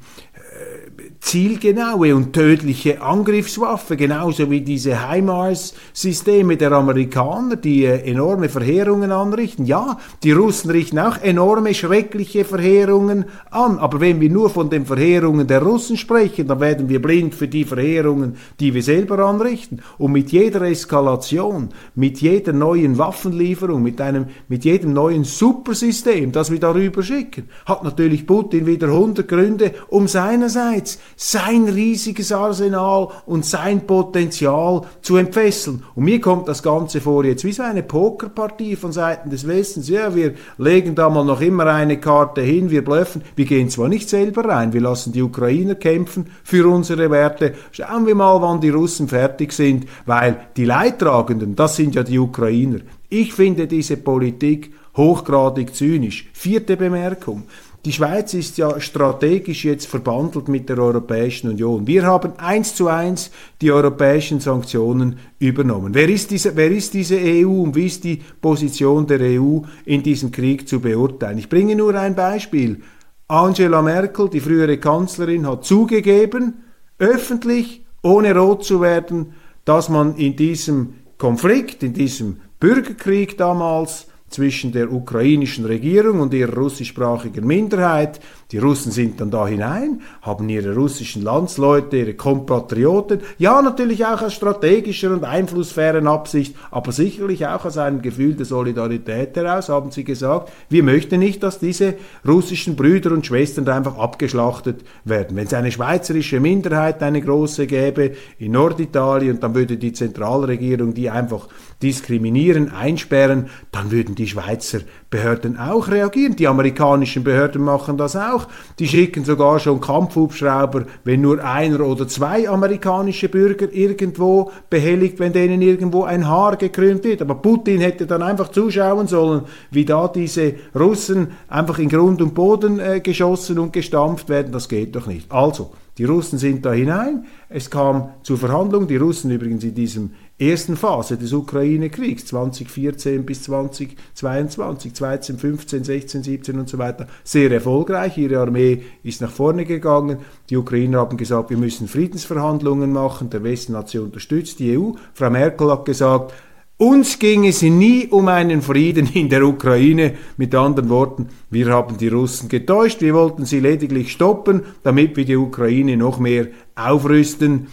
zielgenaue 1.21 2.15
und 2.15 2.33
tödliche 2.33 3.01
Angriffswaffe, 3.01 3.95
genauso 3.95 4.49
wie 4.49 4.61
diese 4.61 5.07
HIMARS-Systeme 5.07 6.57
der 6.57 6.71
Amerikaner, 6.71 7.55
die 7.55 7.85
äh, 7.85 8.01
enorme 8.09 8.49
Verheerungen 8.49 9.11
anrichten. 9.11 9.65
Ja, 9.65 9.99
die 10.23 10.31
Russen 10.31 10.71
richten 10.71 10.97
auch 10.97 11.21
enorme, 11.21 11.75
schreckliche 11.75 12.43
Verheerungen 12.43 13.25
an, 13.51 13.77
aber 13.77 14.01
wenn 14.01 14.19
wir 14.19 14.31
nur 14.31 14.49
von 14.49 14.71
den 14.71 14.85
Verheerungen 14.85 15.45
der 15.45 15.61
Russen 15.61 15.95
sprechen, 15.95 16.47
dann 16.47 16.59
werden 16.59 16.89
wir 16.89 17.01
blind 17.01 17.35
für 17.35 17.47
die 17.47 17.65
Verheerungen, 17.65 18.35
die 18.59 18.73
wir 18.73 18.81
selber 18.81 19.19
anrichten. 19.19 19.81
Und 19.99 20.13
mit 20.13 20.31
jeder 20.31 20.63
Eskalation, 20.63 21.69
mit 21.93 22.19
jeder 22.19 22.51
neuen 22.51 22.97
Waffenlieferung, 22.97 23.83
mit, 23.83 24.01
einem, 24.01 24.25
mit 24.47 24.65
jedem 24.65 24.93
neuen 24.93 25.23
Supersystem, 25.23 26.31
das 26.31 26.51
wir 26.51 26.59
darüber 26.59 27.03
schicken, 27.03 27.47
hat 27.67 27.83
natürlich 27.83 28.25
Putin 28.25 28.65
wieder 28.65 28.87
100 28.87 29.27
Gründe, 29.27 29.71
um 29.87 30.07
seinerseits 30.07 30.99
sein 31.23 31.69
riesiges 31.69 32.31
Arsenal 32.31 33.09
und 33.27 33.45
sein 33.45 33.85
Potenzial 33.85 34.81
zu 35.03 35.17
entfesseln. 35.17 35.83
Und 35.93 36.05
mir 36.05 36.19
kommt 36.19 36.47
das 36.47 36.63
Ganze 36.63 36.99
vor 36.99 37.23
jetzt 37.25 37.43
wie 37.43 37.51
so 37.51 37.61
eine 37.61 37.83
Pokerpartie 37.83 38.75
von 38.75 38.91
Seiten 38.91 39.29
des 39.29 39.47
Westens. 39.47 39.87
Ja, 39.87 40.15
wir 40.15 40.33
legen 40.57 40.95
da 40.95 41.11
mal 41.11 41.23
noch 41.23 41.39
immer 41.39 41.67
eine 41.67 41.99
Karte 41.99 42.41
hin, 42.41 42.71
wir 42.71 42.83
blöffen. 42.83 43.21
Wir 43.35 43.45
gehen 43.45 43.69
zwar 43.69 43.87
nicht 43.87 44.09
selber 44.09 44.45
rein, 44.45 44.73
wir 44.73 44.81
lassen 44.81 45.13
die 45.13 45.21
Ukrainer 45.21 45.75
kämpfen 45.75 46.25
für 46.43 46.67
unsere 46.67 47.11
Werte. 47.11 47.53
Schauen 47.71 48.07
wir 48.07 48.15
mal, 48.15 48.41
wann 48.41 48.59
die 48.59 48.69
Russen 48.69 49.07
fertig 49.07 49.53
sind, 49.53 49.85
weil 50.07 50.47
die 50.57 50.65
Leidtragenden, 50.65 51.55
das 51.55 51.75
sind 51.75 51.93
ja 51.93 52.01
die 52.01 52.17
Ukrainer. 52.17 52.79
Ich 53.09 53.33
finde 53.33 53.67
diese 53.67 53.97
Politik 53.97 54.73
hochgradig 54.97 55.75
zynisch. 55.75 56.29
Vierte 56.33 56.77
Bemerkung. 56.77 57.43
Die 57.83 57.91
Schweiz 57.91 58.35
ist 58.35 58.59
ja 58.59 58.79
strategisch 58.79 59.65
jetzt 59.65 59.87
verbandelt 59.87 60.47
mit 60.47 60.69
der 60.69 60.77
Europäischen 60.77 61.49
Union. 61.49 61.87
Wir 61.87 62.03
haben 62.03 62.33
eins 62.37 62.75
zu 62.75 62.87
eins 62.87 63.31
die 63.59 63.71
europäischen 63.71 64.39
Sanktionen 64.39 65.17
übernommen. 65.39 65.95
Wer 65.95 66.07
ist, 66.07 66.29
diese, 66.29 66.55
wer 66.55 66.69
ist 66.69 66.93
diese 66.93 67.17
EU 67.17 67.63
und 67.63 67.75
wie 67.75 67.87
ist 67.87 68.03
die 68.03 68.21
Position 68.39 69.07
der 69.07 69.19
EU 69.21 69.61
in 69.85 70.03
diesem 70.03 70.31
Krieg 70.31 70.67
zu 70.67 70.79
beurteilen? 70.79 71.39
Ich 71.39 71.49
bringe 71.49 71.75
nur 71.75 71.95
ein 71.95 72.13
Beispiel. 72.13 72.83
Angela 73.27 73.81
Merkel, 73.81 74.29
die 74.29 74.41
frühere 74.41 74.77
Kanzlerin, 74.77 75.47
hat 75.47 75.65
zugegeben, 75.65 76.63
öffentlich, 76.99 77.83
ohne 78.03 78.35
rot 78.35 78.63
zu 78.63 78.81
werden, 78.81 79.33
dass 79.65 79.89
man 79.89 80.17
in 80.17 80.35
diesem 80.35 80.93
Konflikt, 81.17 81.81
in 81.81 81.93
diesem 81.93 82.41
Bürgerkrieg 82.59 83.39
damals 83.39 84.05
zwischen 84.31 84.71
der 84.71 84.91
ukrainischen 84.91 85.65
Regierung 85.65 86.21
und 86.21 86.33
ihrer 86.33 86.53
russischsprachigen 86.53 87.45
Minderheit 87.45 88.19
die 88.51 88.57
Russen 88.57 88.91
sind 88.91 89.21
dann 89.21 89.31
da 89.31 89.47
hinein, 89.47 90.01
haben 90.21 90.49
ihre 90.49 90.75
russischen 90.75 91.23
Landsleute, 91.23 91.97
ihre 91.97 92.13
Kompatrioten, 92.15 93.21
ja 93.37 93.61
natürlich 93.61 94.05
auch 94.05 94.21
aus 94.21 94.33
strategischer 94.33 95.11
und 95.11 95.23
einflussfairen 95.23 96.05
Absicht, 96.07 96.55
aber 96.69 96.91
sicherlich 96.91 97.47
auch 97.47 97.63
aus 97.63 97.77
einem 97.77 98.01
Gefühl 98.01 98.33
der 98.33 98.45
Solidarität 98.45 99.35
heraus, 99.37 99.69
haben 99.69 99.91
sie 99.91 100.03
gesagt, 100.03 100.51
wir 100.69 100.83
möchten 100.83 101.19
nicht, 101.19 101.43
dass 101.43 101.59
diese 101.59 101.95
russischen 102.27 102.75
Brüder 102.75 103.11
und 103.11 103.25
Schwestern 103.25 103.67
einfach 103.69 103.97
abgeschlachtet 103.97 104.81
werden. 105.05 105.37
Wenn 105.37 105.47
es 105.47 105.53
eine 105.53 105.71
schweizerische 105.71 106.41
Minderheit, 106.41 107.01
eine 107.01 107.21
große 107.21 107.67
gäbe 107.67 108.11
in 108.37 108.51
Norditalien, 108.51 109.39
dann 109.39 109.55
würde 109.55 109.77
die 109.77 109.93
Zentralregierung 109.93 110.93
die 110.93 111.09
einfach 111.09 111.47
diskriminieren, 111.81 112.71
einsperren, 112.71 113.49
dann 113.71 113.91
würden 113.91 114.15
die 114.15 114.27
Schweizer 114.27 114.79
Behörden 115.09 115.59
auch 115.59 115.89
reagieren. 115.89 116.37
Die 116.37 116.47
amerikanischen 116.47 117.23
Behörden 117.23 117.61
machen 117.63 117.97
das 117.97 118.15
auch. 118.15 118.40
Die 118.79 118.87
schicken 118.87 119.25
sogar 119.25 119.59
schon 119.59 119.81
Kampfhubschrauber, 119.81 120.85
wenn 121.03 121.21
nur 121.21 121.43
einer 121.43 121.81
oder 121.81 122.07
zwei 122.07 122.49
amerikanische 122.49 123.29
Bürger 123.29 123.71
irgendwo 123.71 124.51
behelligt, 124.69 125.19
wenn 125.19 125.33
denen 125.33 125.61
irgendwo 125.61 126.03
ein 126.03 126.27
Haar 126.27 126.55
gekrümmt 126.57 127.03
wird. 127.03 127.21
Aber 127.21 127.35
Putin 127.35 127.81
hätte 127.81 128.05
dann 128.05 128.21
einfach 128.21 128.49
zuschauen 128.49 129.07
sollen, 129.07 129.43
wie 129.69 129.85
da 129.85 130.07
diese 130.07 130.53
Russen 130.77 131.29
einfach 131.47 131.79
in 131.79 131.89
Grund 131.89 132.21
und 132.21 132.33
Boden 132.33 132.79
äh, 132.79 132.99
geschossen 132.99 133.59
und 133.59 133.73
gestampft 133.73 134.29
werden. 134.29 134.51
Das 134.51 134.69
geht 134.69 134.95
doch 134.95 135.07
nicht. 135.07 135.31
Also, 135.31 135.71
die 135.97 136.05
Russen 136.05 136.39
sind 136.39 136.65
da 136.65 136.71
hinein. 136.71 137.25
Es 137.49 137.69
kam 137.69 138.11
zu 138.23 138.37
Verhandlungen. 138.37 138.87
Die 138.87 138.97
Russen 138.97 139.29
übrigens 139.29 139.63
in 139.63 139.75
diesem 139.75 140.11
ersten 140.41 140.75
Phase 140.75 141.17
des 141.17 141.33
Ukraine-Kriegs 141.33 142.25
2014 142.25 143.25
bis 143.25 143.43
2022, 143.43 144.93
2015, 144.93 145.83
16, 145.83 146.23
17 146.23 146.59
und 146.59 146.67
so 146.67 146.79
weiter 146.79 147.07
sehr 147.23 147.51
erfolgreich. 147.51 148.17
Ihre 148.17 148.39
Armee 148.39 148.81
ist 149.03 149.21
nach 149.21 149.31
vorne 149.31 149.65
gegangen. 149.65 150.17
Die 150.49 150.57
Ukrainer 150.57 150.99
haben 150.99 151.17
gesagt, 151.17 151.51
wir 151.51 151.57
müssen 151.57 151.87
Friedensverhandlungen 151.87 152.91
machen. 152.91 153.29
Der 153.29 153.43
Westen 153.43 153.77
hat 153.77 153.89
sie 153.89 153.99
unterstützt, 153.99 154.59
die 154.59 154.77
EU. 154.77 154.93
Frau 155.13 155.29
Merkel 155.29 155.71
hat 155.71 155.85
gesagt, 155.85 156.33
uns 156.77 157.19
ging 157.19 157.45
es 157.45 157.61
nie 157.61 158.07
um 158.07 158.27
einen 158.27 158.63
Frieden 158.63 159.07
in 159.13 159.29
der 159.29 159.43
Ukraine. 159.43 160.15
Mit 160.37 160.55
anderen 160.55 160.89
Worten, 160.89 161.29
wir 161.51 161.67
haben 161.67 161.97
die 161.99 162.07
Russen 162.07 162.49
getäuscht. 162.49 163.01
Wir 163.01 163.13
wollten 163.13 163.45
sie 163.45 163.59
lediglich 163.59 164.11
stoppen, 164.11 164.63
damit 164.81 165.15
wir 165.15 165.25
die 165.25 165.37
Ukraine 165.37 165.95
noch 165.97 166.17
mehr 166.17 166.47
aufrüsten 166.73 167.67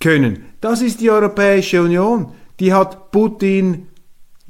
können. 0.00 0.46
Das 0.64 0.80
ist 0.80 1.02
die 1.02 1.10
Europäische 1.10 1.82
Union. 1.82 2.28
Die 2.58 2.72
hat 2.72 3.10
Putin 3.10 3.88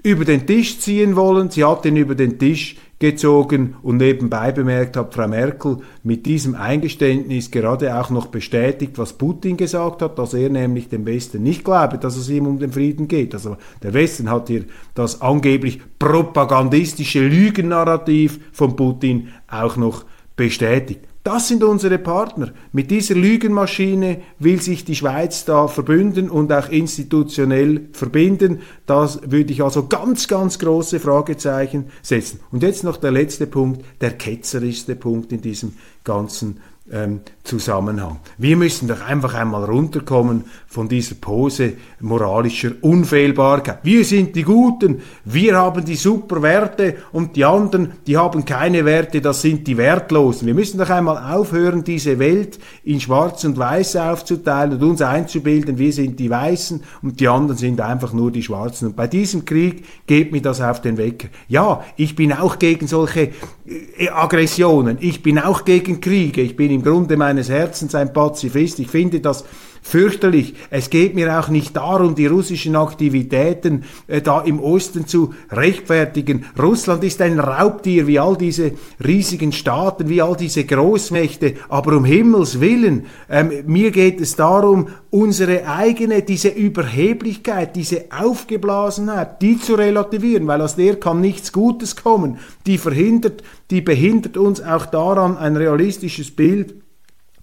über 0.04 0.24
den 0.24 0.46
Tisch 0.46 0.78
ziehen 0.78 1.16
wollen. 1.16 1.50
Sie 1.50 1.64
hat 1.64 1.84
ihn 1.86 1.96
über 1.96 2.14
den 2.14 2.38
Tisch 2.38 2.76
gezogen 3.00 3.74
und 3.82 3.96
nebenbei 3.96 4.52
bemerkt 4.52 4.96
hat 4.96 5.12
Frau 5.12 5.26
Merkel 5.26 5.78
mit 6.04 6.24
diesem 6.24 6.54
Eingeständnis 6.54 7.50
gerade 7.50 7.98
auch 7.98 8.10
noch 8.10 8.26
bestätigt, 8.26 8.96
was 8.96 9.14
Putin 9.14 9.56
gesagt 9.56 10.02
hat, 10.02 10.16
dass 10.16 10.34
er 10.34 10.50
nämlich 10.50 10.88
dem 10.88 11.04
Westen 11.04 11.42
nicht 11.42 11.64
glaube, 11.64 11.98
dass 11.98 12.16
es 12.16 12.28
ihm 12.28 12.46
um 12.46 12.60
den 12.60 12.70
Frieden 12.70 13.08
geht. 13.08 13.34
Also 13.34 13.56
der 13.82 13.92
Westen 13.92 14.30
hat 14.30 14.46
hier 14.46 14.66
das 14.94 15.20
angeblich 15.20 15.80
propagandistische 15.98 17.26
Lügennarrativ 17.26 18.38
von 18.52 18.76
Putin 18.76 19.30
auch 19.48 19.74
noch 19.76 20.04
bestätigt. 20.36 21.08
Das 21.24 21.48
sind 21.48 21.64
unsere 21.64 21.96
Partner. 21.96 22.52
Mit 22.72 22.90
dieser 22.90 23.14
Lügenmaschine 23.14 24.20
will 24.38 24.60
sich 24.60 24.84
die 24.84 24.94
Schweiz 24.94 25.46
da 25.46 25.68
verbünden 25.68 26.28
und 26.28 26.52
auch 26.52 26.68
institutionell 26.68 27.88
verbinden. 27.92 28.60
Das 28.84 29.20
würde 29.24 29.50
ich 29.50 29.62
also 29.62 29.86
ganz, 29.86 30.28
ganz 30.28 30.58
große 30.58 31.00
Fragezeichen 31.00 31.86
setzen. 32.02 32.40
Und 32.52 32.62
jetzt 32.62 32.84
noch 32.84 32.98
der 32.98 33.10
letzte 33.10 33.46
Punkt, 33.46 33.82
der 34.02 34.10
ketzerischste 34.10 34.96
Punkt 34.96 35.32
in 35.32 35.40
diesem 35.40 35.72
ganzen 36.04 36.60
ähm, 36.92 37.20
Zusammenhang. 37.44 38.20
Wir 38.36 38.56
müssen 38.56 38.88
doch 38.88 39.00
einfach 39.06 39.34
einmal 39.34 39.64
runterkommen 39.64 40.44
von 40.66 40.88
dieser 40.88 41.14
Pose 41.14 41.74
moralischer 42.00 42.72
Unfehlbarkeit. 42.82 43.78
Wir 43.82 44.04
sind 44.04 44.36
die 44.36 44.42
Guten, 44.42 45.00
wir 45.24 45.56
haben 45.56 45.84
die 45.84 45.94
super 45.94 46.42
Werte 46.42 46.96
und 47.12 47.36
die 47.36 47.44
anderen, 47.44 47.92
die 48.06 48.18
haben 48.18 48.44
keine 48.44 48.84
Werte, 48.84 49.22
das 49.22 49.40
sind 49.40 49.66
die 49.66 49.78
Wertlosen. 49.78 50.46
Wir 50.46 50.54
müssen 50.54 50.78
doch 50.78 50.90
einmal 50.90 51.34
aufhören, 51.34 51.84
diese 51.84 52.18
Welt 52.18 52.58
in 52.82 53.00
Schwarz 53.00 53.44
und 53.44 53.56
Weiß 53.56 53.96
aufzuteilen 53.96 54.74
und 54.74 54.82
uns 54.82 55.00
einzubilden, 55.02 55.78
wir 55.78 55.92
sind 55.92 56.20
die 56.20 56.28
Weißen 56.28 56.82
und 57.02 57.20
die 57.20 57.28
anderen 57.28 57.58
sind 57.58 57.80
einfach 57.80 58.12
nur 58.12 58.30
die 58.30 58.42
Schwarzen. 58.42 58.88
Und 58.88 58.96
bei 58.96 59.06
diesem 59.06 59.46
Krieg 59.46 59.84
geht 60.06 60.32
mir 60.32 60.42
das 60.42 60.60
auf 60.60 60.82
den 60.82 60.98
Wecker. 60.98 61.28
Ja, 61.48 61.82
ich 61.96 62.14
bin 62.14 62.32
auch 62.32 62.58
gegen 62.58 62.86
solche 62.86 63.30
äh, 63.66 64.08
Aggressionen, 64.10 64.98
ich 65.00 65.22
bin 65.22 65.38
auch 65.38 65.64
gegen 65.64 66.00
Kriege, 66.00 66.42
ich 66.42 66.56
bin 66.56 66.73
im 66.74 66.82
Grunde 66.82 67.16
meines 67.16 67.48
Herzens 67.48 67.94
ein 67.94 68.12
Pazifist. 68.12 68.78
Ich 68.80 68.88
finde 68.88 69.20
das 69.20 69.44
fürchterlich. 69.84 70.54
Es 70.70 70.88
geht 70.88 71.14
mir 71.14 71.38
auch 71.38 71.48
nicht 71.48 71.76
darum, 71.76 72.14
die 72.14 72.26
russischen 72.26 72.74
Aktivitäten 72.74 73.84
äh, 74.06 74.22
da 74.22 74.40
im 74.40 74.58
Osten 74.58 75.06
zu 75.06 75.34
rechtfertigen. 75.50 76.46
Russland 76.60 77.04
ist 77.04 77.20
ein 77.20 77.38
Raubtier 77.38 78.06
wie 78.06 78.18
all 78.18 78.36
diese 78.36 78.72
riesigen 79.04 79.52
Staaten, 79.52 80.08
wie 80.08 80.22
all 80.22 80.36
diese 80.36 80.64
Großmächte. 80.64 81.56
Aber 81.68 81.98
um 81.98 82.06
Himmels 82.06 82.60
Willen, 82.60 83.04
ähm, 83.28 83.52
mir 83.66 83.90
geht 83.90 84.22
es 84.22 84.36
darum, 84.36 84.88
unsere 85.10 85.68
eigene, 85.68 86.22
diese 86.22 86.48
Überheblichkeit, 86.48 87.76
diese 87.76 88.06
Aufgeblasenheit, 88.10 89.42
die 89.42 89.58
zu 89.58 89.74
relativieren, 89.74 90.46
weil 90.46 90.62
aus 90.62 90.76
der 90.76 90.98
kann 90.98 91.20
nichts 91.20 91.52
Gutes 91.52 91.94
kommen. 91.94 92.38
Die 92.66 92.78
verhindert, 92.78 93.44
die 93.70 93.82
behindert 93.82 94.38
uns 94.38 94.62
auch 94.62 94.86
daran, 94.86 95.36
ein 95.36 95.56
realistisches 95.56 96.34
Bild 96.34 96.74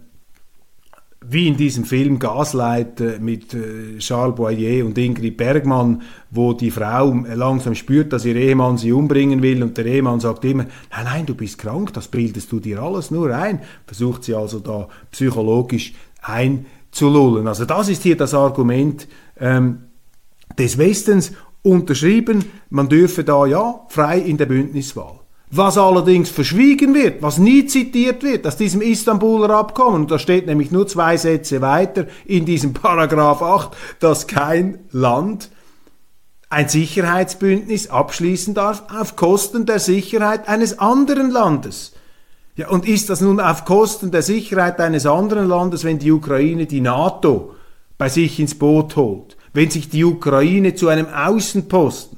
wie 1.31 1.47
in 1.47 1.57
diesem 1.57 1.85
Film 1.85 2.19
Gaslight 2.19 3.01
äh, 3.01 3.19
mit 3.21 3.53
äh, 3.53 3.99
Charles 3.99 4.37
Boyer 4.37 4.85
und 4.85 4.97
Ingrid 4.97 5.37
Bergmann, 5.37 6.03
wo 6.31 6.55
die 6.55 6.71
Frau 6.71 7.13
langsam 7.35 7.75
spürt, 7.75 8.13
dass 8.13 8.25
ihr 8.25 8.37
Ehemann 8.37 8.79
sie 8.79 8.93
umbringen 8.93 9.43
will 9.43 9.63
und 9.63 9.77
der 9.77 9.87
Ehemann 9.87 10.21
sagt 10.21 10.45
immer, 10.45 10.65
nein, 10.91 11.05
nein, 11.05 11.27
du 11.27 11.35
bist 11.35 11.59
krank, 11.59 11.93
das 11.93 12.09
bildest 12.09 12.51
du 12.51 12.61
dir 12.61 12.81
alles 12.81 13.11
nur 13.11 13.35
ein. 13.35 13.61
Versucht 13.87 14.25
sie 14.25 14.35
also 14.35 14.59
da 14.59 14.89
psychologisch 15.11 15.93
einzulullen. 16.23 17.47
Also 17.47 17.67
das 17.67 17.89
ist 17.91 18.03
hier 18.03 18.17
das 18.17 18.33
Argument 18.33 19.07
ähm, 19.39 19.81
des 20.59 20.79
Westens 20.79 21.33
unterschrieben, 21.63 22.45
man 22.71 22.89
dürfe 22.89 23.25
da 23.25 23.45
ja 23.45 23.85
frei 23.89 24.19
in 24.19 24.39
der 24.39 24.47
Bündniswahl. 24.47 25.18
Was 25.51 25.79
allerdings 25.79 26.29
verschwiegen 26.29 26.95
wird, 26.95 27.23
was 27.23 27.39
nie 27.39 27.65
zitiert 27.67 28.23
wird 28.23 28.47
aus 28.47 28.57
diesem 28.57 28.83
Istanbuler 28.83 29.51
Abkommen, 29.51 30.03
und 30.03 30.11
da 30.11 30.19
steht 30.19 30.47
nämlich 30.47 30.71
nur 30.71 30.87
zwei 30.87 31.17
Sätze 31.17 31.63
weiter 31.63 32.07
in 32.27 32.45
diesem 32.45 32.73
Paragraph 32.75 33.41
8, 33.41 33.77
dass 33.99 34.27
kein 34.27 34.81
Land 34.91 35.51
ein 36.51 36.69
Sicherheitsbündnis 36.69 37.89
abschließen 37.89 38.55
darf 38.55 38.85
auf 38.91 39.17
Kosten 39.17 39.65
der 39.65 39.79
Sicherheit 39.79 40.49
eines 40.49 40.79
anderen 40.79 41.31
Landes. 41.31 41.93
Ja, 42.57 42.69
und 42.69 42.89
ist 42.89 43.09
das 43.09 43.21
nun 43.21 43.41
auf 43.41 43.65
Kosten 43.65 44.11
der 44.11 44.23
Sicherheit 44.23 44.81
eines 44.81 45.07
anderen 45.07 45.49
Landes, 45.49 45.85
wenn 45.85 45.99
die 45.99 46.11
Ukraine 46.11 46.67
die 46.67 46.81
NATO 46.81 47.55
bei 47.97 48.09
sich 48.09 48.41
ins 48.41 48.59
Boot 48.59 48.97
holt, 48.97 49.37
wenn 49.53 49.71
sich 49.71 49.89
die 49.89 50.05
Ukraine 50.05 50.75
zu 50.75 50.89
einem 50.89 51.07
Außenposten 51.07 52.18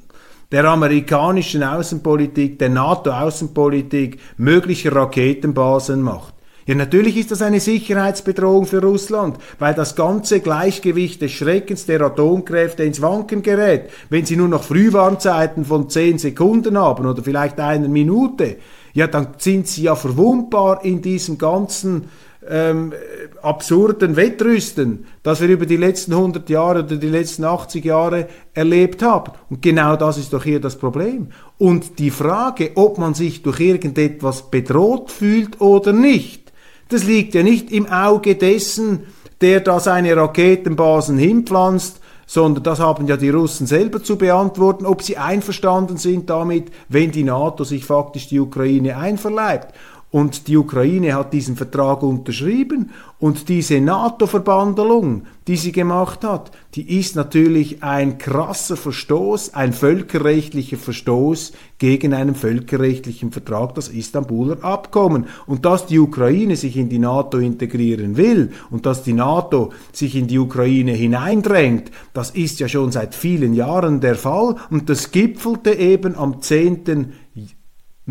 der 0.51 0.65
amerikanischen 0.65 1.63
Außenpolitik, 1.63 2.59
der 2.59 2.69
NATO-Außenpolitik 2.69 4.19
möglicher 4.37 4.93
Raketenbasen 4.95 6.01
macht. 6.01 6.33
Ja, 6.67 6.75
natürlich 6.75 7.17
ist 7.17 7.31
das 7.31 7.41
eine 7.41 7.59
Sicherheitsbedrohung 7.59 8.65
für 8.65 8.81
Russland, 8.81 9.37
weil 9.57 9.73
das 9.73 9.95
ganze 9.95 10.41
Gleichgewicht 10.41 11.21
des 11.21 11.31
Schreckens 11.31 11.87
der 11.87 12.01
Atomkräfte 12.01 12.83
ins 12.83 13.01
Wanken 13.01 13.41
gerät, 13.41 13.89
wenn 14.09 14.25
sie 14.25 14.35
nur 14.35 14.47
noch 14.47 14.63
Frühwarnzeiten 14.63 15.65
von 15.65 15.89
zehn 15.89 16.19
Sekunden 16.19 16.77
haben 16.77 17.07
oder 17.07 17.23
vielleicht 17.23 17.59
einer 17.59 17.87
Minute. 17.87 18.57
Ja, 18.93 19.07
dann 19.07 19.29
sind 19.37 19.67
sie 19.67 19.83
ja 19.83 19.95
verwundbar 19.95 20.85
in 20.85 21.01
diesem 21.01 21.37
ganzen 21.37 22.09
ähm, 22.49 22.93
absurden 23.41 24.15
Wettrüsten, 24.15 25.05
das 25.23 25.41
wir 25.41 25.49
über 25.49 25.65
die 25.65 25.77
letzten 25.77 26.13
100 26.13 26.49
Jahre 26.49 26.83
oder 26.83 26.95
die 26.95 27.09
letzten 27.09 27.43
80 27.43 27.85
Jahre 27.85 28.27
erlebt 28.53 29.03
haben. 29.03 29.33
Und 29.49 29.61
genau 29.61 29.95
das 29.95 30.17
ist 30.17 30.33
doch 30.33 30.43
hier 30.43 30.59
das 30.59 30.77
Problem. 30.77 31.27
Und 31.57 31.99
die 31.99 32.11
Frage, 32.11 32.71
ob 32.75 32.97
man 32.97 33.13
sich 33.13 33.43
durch 33.43 33.59
irgendetwas 33.59 34.49
bedroht 34.49 35.11
fühlt 35.11 35.61
oder 35.61 35.93
nicht, 35.93 36.51
das 36.89 37.03
liegt 37.03 37.35
ja 37.35 37.43
nicht 37.43 37.71
im 37.71 37.85
Auge 37.87 38.35
dessen, 38.35 39.03
der 39.39 39.59
da 39.61 39.79
seine 39.79 40.15
Raketenbasen 40.15 41.17
hinpflanzt, 41.17 42.01
sondern 42.25 42.63
das 42.63 42.79
haben 42.79 43.07
ja 43.07 43.17
die 43.17 43.29
Russen 43.29 43.67
selber 43.67 44.01
zu 44.01 44.17
beantworten, 44.17 44.85
ob 44.85 45.01
sie 45.01 45.17
einverstanden 45.17 45.97
sind 45.97 46.29
damit, 46.29 46.71
wenn 46.87 47.11
die 47.11 47.23
NATO 47.23 47.65
sich 47.65 47.83
faktisch 47.83 48.27
die 48.29 48.39
Ukraine 48.39 48.97
einverleibt. 48.97 49.73
Und 50.11 50.49
die 50.49 50.57
Ukraine 50.57 51.15
hat 51.15 51.31
diesen 51.31 51.55
Vertrag 51.55 52.03
unterschrieben 52.03 52.89
und 53.17 53.47
diese 53.47 53.79
NATO-Verbandelung, 53.79 55.23
die 55.47 55.55
sie 55.55 55.71
gemacht 55.71 56.25
hat, 56.25 56.51
die 56.75 56.99
ist 56.99 57.15
natürlich 57.15 57.81
ein 57.81 58.17
krasser 58.17 58.75
Verstoß, 58.75 59.53
ein 59.53 59.71
völkerrechtlicher 59.71 60.75
Verstoß 60.75 61.53
gegen 61.77 62.13
einen 62.13 62.35
völkerrechtlichen 62.35 63.31
Vertrag, 63.31 63.73
das 63.75 63.87
Istanbuler 63.87 64.61
Abkommen. 64.65 65.27
Und 65.47 65.63
dass 65.63 65.85
die 65.85 65.99
Ukraine 65.99 66.57
sich 66.57 66.75
in 66.75 66.89
die 66.89 66.99
NATO 66.99 67.37
integrieren 67.37 68.17
will 68.17 68.51
und 68.69 68.85
dass 68.85 69.03
die 69.03 69.13
NATO 69.13 69.71
sich 69.93 70.17
in 70.17 70.27
die 70.27 70.39
Ukraine 70.39 70.91
hineindrängt, 70.91 71.89
das 72.13 72.31
ist 72.31 72.59
ja 72.59 72.67
schon 72.67 72.91
seit 72.91 73.15
vielen 73.15 73.53
Jahren 73.53 74.01
der 74.01 74.15
Fall 74.15 74.57
und 74.69 74.89
das 74.89 75.11
gipfelte 75.11 75.71
eben 75.71 76.15
am 76.17 76.41
10. 76.41 77.13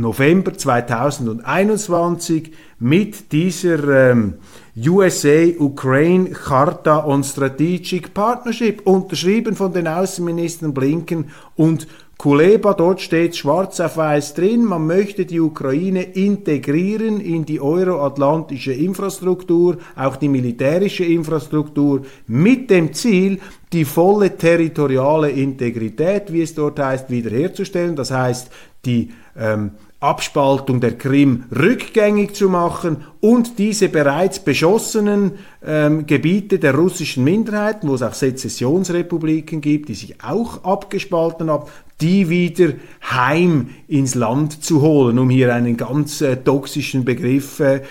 November 0.01 0.53
2021 0.55 2.53
mit 2.79 3.33
dieser 3.33 4.11
ähm, 4.11 4.35
USA-Ukraine 4.77 6.31
Charta 6.31 7.05
on 7.05 7.23
Strategic 7.23 8.15
Partnership, 8.15 8.87
unterschrieben 8.87 9.55
von 9.55 9.73
den 9.73 9.87
Außenministern 9.87 10.73
Blinken 10.73 11.31
und 11.55 11.87
Kuleba, 12.21 12.75
dort 12.75 13.01
steht 13.01 13.35
schwarz 13.35 13.81
auf 13.81 13.97
weiß 13.97 14.35
drin, 14.35 14.63
man 14.63 14.87
möchte 14.87 15.25
die 15.25 15.41
Ukraine 15.41 16.03
integrieren 16.03 17.19
in 17.19 17.47
die 17.47 17.63
euroatlantische 17.63 18.75
Infrastruktur, 18.75 19.79
auch 19.97 20.17
die 20.17 20.29
militärische 20.29 21.05
Infrastruktur, 21.05 22.03
mit 22.27 22.69
dem 22.69 22.93
Ziel, 22.93 23.41
die 23.73 23.87
volle 23.87 24.37
territoriale 24.37 25.31
Integrität, 25.31 26.31
wie 26.31 26.43
es 26.43 26.55
dort 26.55 26.79
heißt, 26.79 27.09
wiederherzustellen. 27.09 27.97
Das 27.97 28.11
heißt, 28.11 28.51
die 28.85 29.13
ähm, 29.35 29.71
Abspaltung 30.01 30.81
der 30.81 30.97
Krim 30.97 31.45
rückgängig 31.55 32.35
zu 32.35 32.49
machen 32.49 33.05
und 33.21 33.59
diese 33.59 33.91
bereits 33.91 34.39
beschossenen 34.39 35.33
ähm, 35.63 36.07
Gebiete 36.07 36.59
der 36.59 36.75
russischen 36.75 37.23
Minderheiten, 37.23 37.87
wo 37.87 37.95
es 37.95 38.03
auch 38.03 38.15
Sezessionsrepubliken 38.15 39.61
gibt, 39.61 39.91
die 39.91 39.95
sich 39.95 40.25
auch 40.25 40.65
abgespalten 40.65 41.51
haben, 41.51 41.69
die 42.01 42.31
wieder 42.31 42.73
heim 43.11 43.71
ins 43.89 44.15
Land 44.15 44.65
zu 44.65 44.81
holen, 44.81 45.19
um 45.19 45.29
hier 45.29 45.55
einen 45.55 45.77
ganz 45.77 46.23
äh, 46.23 46.37
toxischen 46.37 47.05
Begriff 47.05 47.61
äh, 47.61 47.83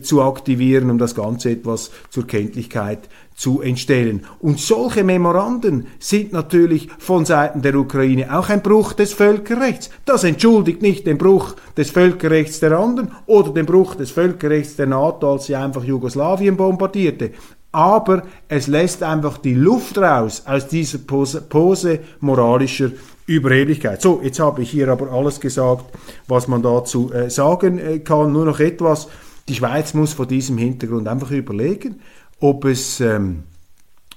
zu 0.00 0.22
aktivieren, 0.22 0.88
um 0.88 0.98
das 0.98 1.16
Ganze 1.16 1.50
etwas 1.50 1.90
zur 2.10 2.28
Kenntlichkeit 2.28 3.08
zu 3.36 3.60
entstellen. 3.60 4.24
Und 4.40 4.58
solche 4.58 5.04
Memoranden 5.04 5.86
sind 5.98 6.32
natürlich 6.32 6.88
von 6.98 7.26
Seiten 7.26 7.60
der 7.60 7.74
Ukraine 7.74 8.36
auch 8.36 8.48
ein 8.48 8.62
Bruch 8.62 8.94
des 8.94 9.12
Völkerrechts. 9.12 9.90
Das 10.06 10.24
entschuldigt 10.24 10.80
nicht 10.80 11.06
den 11.06 11.18
Bruch 11.18 11.54
des 11.76 11.90
Völkerrechts 11.90 12.60
der 12.60 12.72
anderen 12.72 13.12
oder 13.26 13.52
den 13.52 13.66
Bruch 13.66 13.94
des 13.94 14.10
Völkerrechts 14.10 14.76
der 14.76 14.86
NATO, 14.86 15.34
als 15.34 15.46
sie 15.46 15.54
einfach 15.54 15.84
Jugoslawien 15.84 16.56
bombardierte. 16.56 17.32
Aber 17.72 18.22
es 18.48 18.68
lässt 18.68 19.02
einfach 19.02 19.36
die 19.36 19.52
Luft 19.54 19.98
raus 19.98 20.42
aus 20.46 20.66
dieser 20.66 20.98
Pose, 20.98 21.42
Pose 21.42 22.00
moralischer 22.20 22.90
Überheblichkeit. 23.26 24.00
So, 24.00 24.20
jetzt 24.22 24.40
habe 24.40 24.62
ich 24.62 24.70
hier 24.70 24.88
aber 24.88 25.12
alles 25.12 25.40
gesagt, 25.40 25.84
was 26.26 26.48
man 26.48 26.62
dazu 26.62 27.12
äh, 27.12 27.28
sagen 27.28 27.78
äh, 27.78 27.98
kann. 27.98 28.32
Nur 28.32 28.46
noch 28.46 28.60
etwas. 28.60 29.08
Die 29.48 29.54
Schweiz 29.54 29.92
muss 29.92 30.14
vor 30.14 30.26
diesem 30.26 30.56
Hintergrund 30.56 31.06
einfach 31.06 31.30
überlegen, 31.30 32.00
ob 32.40 32.64
es 32.64 33.00
ähm, 33.00 33.44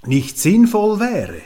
nicht 0.05 0.38
sinnvoll 0.38 0.99
wäre, 0.99 1.41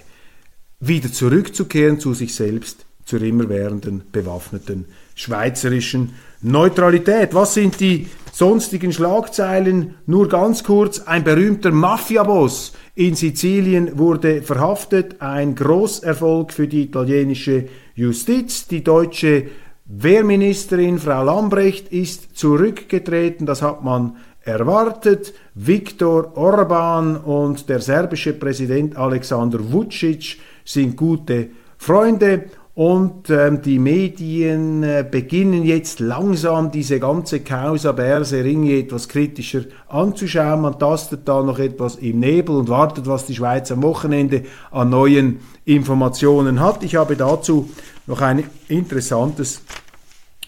wieder 0.80 1.12
zurückzukehren 1.12 2.00
zu 2.00 2.14
sich 2.14 2.36
selbst, 2.36 2.86
zur 3.06 3.22
immerwährenden 3.22 4.04
bewaffneten 4.12 4.86
schweizerischen 5.16 6.14
Neutralität. 6.42 7.34
Was 7.34 7.54
sind 7.54 7.80
die 7.80 8.08
sonstigen 8.32 8.92
Schlagzeilen? 8.92 9.96
Nur 10.06 10.28
ganz 10.30 10.64
kurz, 10.64 11.00
ein 11.00 11.24
berühmter 11.24 11.72
Mafiaboss 11.72 12.74
in 12.96 13.16
Sizilien 13.16 13.98
wurde 13.98 14.42
verhaftet, 14.42 15.22
ein 15.22 15.56
Großerfolg 15.56 16.54
für 16.54 16.68
die 16.68 16.84
italienische 16.84 17.66
Justiz. 17.96 18.68
Die 18.68 18.84
deutsche 18.84 19.48
Wehrministerin 19.86 20.98
Frau 21.00 21.24
Lambrecht 21.24 21.90
ist 21.90 22.38
zurückgetreten, 22.38 23.46
das 23.46 23.62
hat 23.62 23.84
man 23.84 24.18
erwartet. 24.44 25.34
Viktor 25.56 26.38
Orban 26.38 27.18
und 27.18 27.70
der 27.70 27.80
serbische 27.80 28.34
Präsident 28.34 28.96
Alexander 28.98 29.60
Vucic 29.72 30.38
sind 30.66 30.96
gute 30.98 31.50
Freunde 31.78 32.46
und 32.76 33.30
ähm, 33.30 33.62
die 33.62 33.78
Medien 33.78 34.82
äh, 34.82 35.06
beginnen 35.10 35.64
jetzt 35.64 36.00
langsam 36.00 36.72
diese 36.72 37.00
ganze 37.00 37.42
Causa 37.42 37.92
Berse 37.92 38.44
Ringe 38.44 38.80
etwas 38.80 39.08
kritischer 39.08 39.62
anzuschauen. 39.90 40.62
Man 40.62 40.80
tastet 40.80 41.28
da 41.28 41.44
noch 41.44 41.60
etwas 41.60 41.98
im 41.98 42.20
Nebel 42.20 42.56
und 42.56 42.70
wartet, 42.70 43.06
was 43.06 43.28
die 43.28 43.36
Schweiz 43.36 43.72
am 43.72 43.84
Wochenende 43.84 44.44
an 44.72 44.90
neuen 44.90 45.42
Informationen 45.66 46.60
hat. 46.62 46.84
Ich 46.84 46.96
habe 46.96 47.16
dazu 47.16 47.70
noch 48.08 48.22
ein 48.22 48.44
interessantes 48.68 49.62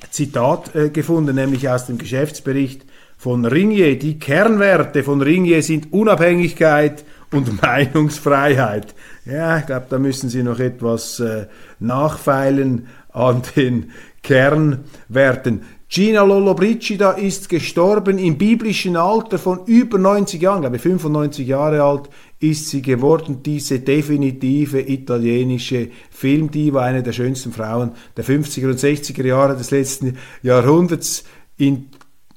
Zitat 0.09 0.73
äh, 0.73 0.89
gefunden, 0.89 1.35
nämlich 1.35 1.69
aus 1.69 1.85
dem 1.85 1.99
Geschäftsbericht 1.99 2.85
von 3.26 3.43
Ringier. 3.43 3.97
Die 3.97 4.19
Kernwerte 4.19 5.01
von 5.01 5.19
Ringier 5.19 5.63
sind 5.63 5.91
Unabhängigkeit 5.91 7.03
und 7.32 7.59
Meinungsfreiheit. 7.63 8.93
Ja, 9.26 9.57
ich 9.57 9.65
glaube, 9.65 9.88
da 9.89 9.97
müssen 9.97 10.30
Sie 10.30 10.43
noch 10.43 10.59
etwas 10.59 11.19
äh, 11.19 11.47
nachfeilen 11.80 12.86
an 13.11 13.41
den 13.55 13.89
Kernwerten. 14.21 15.63
Gina 15.89 16.21
Lollobrigida 16.21 17.13
ist 17.13 17.49
gestorben 17.49 18.19
im 18.19 18.38
biblischen 18.38 18.95
Alter 18.95 19.39
von 19.39 19.65
über 19.65 19.97
90 19.97 20.39
Jahren, 20.39 20.61
glaube 20.61 20.76
ich 20.76 20.84
95 20.84 21.47
Jahre 21.47 21.82
alt 21.82 22.09
ist 22.39 22.69
sie 22.69 22.84
geworden, 22.84 23.41
diese 23.43 23.80
definitive 23.80 24.82
italienische 24.82 25.88
Filmdiva, 26.11 26.84
eine 26.84 27.01
der 27.01 27.13
schönsten 27.13 27.51
Frauen 27.51 27.93
der 28.17 28.23
50er 28.23 28.67
und 28.67 28.78
60er 28.78 29.26
Jahre 29.26 29.55
des 29.55 29.71
letzten 29.71 30.17
Jahrhunderts. 30.43 31.23
In 31.57 31.88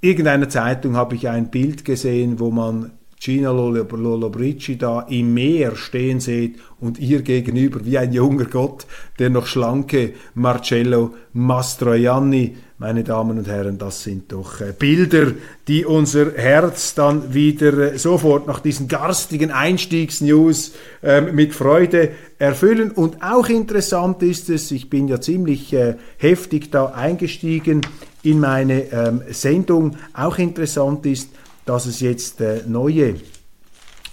irgendeiner 0.00 0.48
Zeitung 0.48 0.96
habe 0.96 1.14
ich 1.14 1.28
ein 1.28 1.50
Bild 1.50 1.84
gesehen, 1.84 2.38
wo 2.40 2.50
man 2.50 2.92
Gina 3.20 3.50
Lollobrigida 3.50 5.06
im 5.08 5.34
Meer 5.34 5.74
stehen 5.74 6.20
sieht 6.20 6.60
und 6.78 7.00
ihr 7.00 7.22
gegenüber 7.22 7.84
wie 7.84 7.98
ein 7.98 8.12
junger 8.12 8.44
Gott, 8.44 8.86
der 9.18 9.28
noch 9.28 9.46
schlanke 9.46 10.14
Marcello 10.34 11.14
Mastroianni. 11.32 12.56
Meine 12.80 13.02
Damen 13.02 13.38
und 13.38 13.48
Herren, 13.48 13.76
das 13.76 14.04
sind 14.04 14.30
doch 14.30 14.60
äh, 14.60 14.72
Bilder, 14.72 15.32
die 15.66 15.84
unser 15.84 16.34
Herz 16.34 16.94
dann 16.94 17.34
wieder 17.34 17.94
äh, 17.94 17.98
sofort 17.98 18.46
nach 18.46 18.60
diesen 18.60 18.86
garstigen 18.86 19.50
Einstiegsnews 19.50 20.74
ähm, 21.02 21.34
mit 21.34 21.56
Freude 21.56 22.12
erfüllen. 22.38 22.92
Und 22.92 23.20
auch 23.20 23.48
interessant 23.48 24.22
ist 24.22 24.48
es, 24.48 24.70
ich 24.70 24.88
bin 24.88 25.08
ja 25.08 25.20
ziemlich 25.20 25.72
äh, 25.72 25.96
heftig 26.18 26.70
da 26.70 26.92
eingestiegen 26.92 27.80
in 28.22 28.38
meine 28.38 28.92
ähm, 28.92 29.22
Sendung, 29.28 29.96
auch 30.12 30.38
interessant 30.38 31.04
ist, 31.04 31.30
dass 31.64 31.84
es 31.84 31.98
jetzt 31.98 32.40
neue 32.68 33.16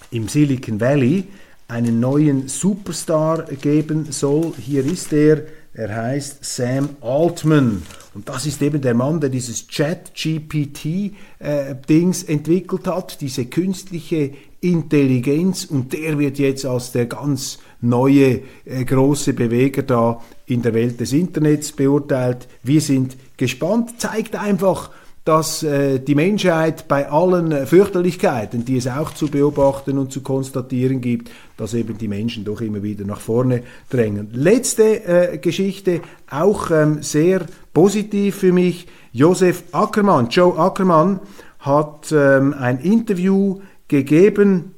im 0.09 0.28
Silicon 0.28 0.82
Valley 0.82 1.26
einen 1.68 1.99
neuen 1.99 2.47
Superstar 2.47 3.43
geben 3.43 4.11
soll. 4.11 4.53
Hier 4.59 4.84
ist 4.84 5.13
er, 5.13 5.43
er 5.76 5.95
heißt 5.95 6.43
Sam 6.43 6.89
Altman. 7.01 7.84
Und 8.16 8.28
das 8.30 8.45
ist 8.45 8.61
eben 8.61 8.82
der 8.82 8.93
Mann, 8.93 9.20
der 9.20 9.30
dieses 9.30 9.68
Chat-GPT-Dings 9.68 12.24
äh, 12.24 12.32
entwickelt 12.32 12.88
hat, 12.88 13.20
diese 13.20 13.47
künstliche 13.47 14.32
Intelligenz. 14.61 15.66
Und 15.66 15.91
der 15.91 16.18
wird 16.18 16.39
jetzt 16.39 16.66
als 16.66 16.93
der 16.93 17.07
ganz 17.07 17.59
neue, 17.82 18.39
äh, 18.63 18.86
große 18.86 19.34
Beweger 19.34 19.84
da 19.84 20.22
in 20.45 20.61
der 20.61 20.74
Welt 20.74 21.01
des 21.01 21.11
Internets 21.11 21.74
beurteilt. 21.74 22.47
Wir 22.63 22.80
sind 22.80 23.18
gespannt, 23.36 23.99
zeigt 23.99 24.38
einfach, 24.38 24.91
dass 25.26 25.63
äh, 25.63 25.99
die 25.99 26.13
Menschheit 26.13 26.88
bei 26.88 27.09
allen 27.09 27.51
äh, 27.51 27.65
Fürchterlichkeiten, 27.65 28.63
die 28.63 28.78
es 28.78 28.88
auch 28.88 29.11
zu 29.11 29.28
beobachten 29.28 29.97
und 29.97 30.11
zu 30.11 30.21
konstatieren 30.21 31.01
gibt, 31.01 31.32
dass 31.57 31.73
eben 31.73 31.97
die 31.97 32.07
Menschen 32.07 32.45
doch 32.45 32.61
immer 32.61 32.84
wieder 32.84 33.05
nach 33.05 33.19
vorne 33.19 33.63
drängen. 33.89 34.30
Letzte 34.34 35.03
äh, 35.03 35.38
Geschichte, 35.39 36.01
auch 36.30 36.69
ähm, 36.69 37.01
sehr 37.01 37.41
positiv 37.73 38.36
für 38.36 38.53
mich. 38.53 38.88
Josef 39.13 39.63
Ackermann, 39.71 40.30
Joe 40.30 40.57
Ackermann, 40.59 41.19
hat 41.59 42.11
ähm, 42.11 42.53
ein 42.53 42.80
Interview 42.80 43.61
gegeben 43.88 44.76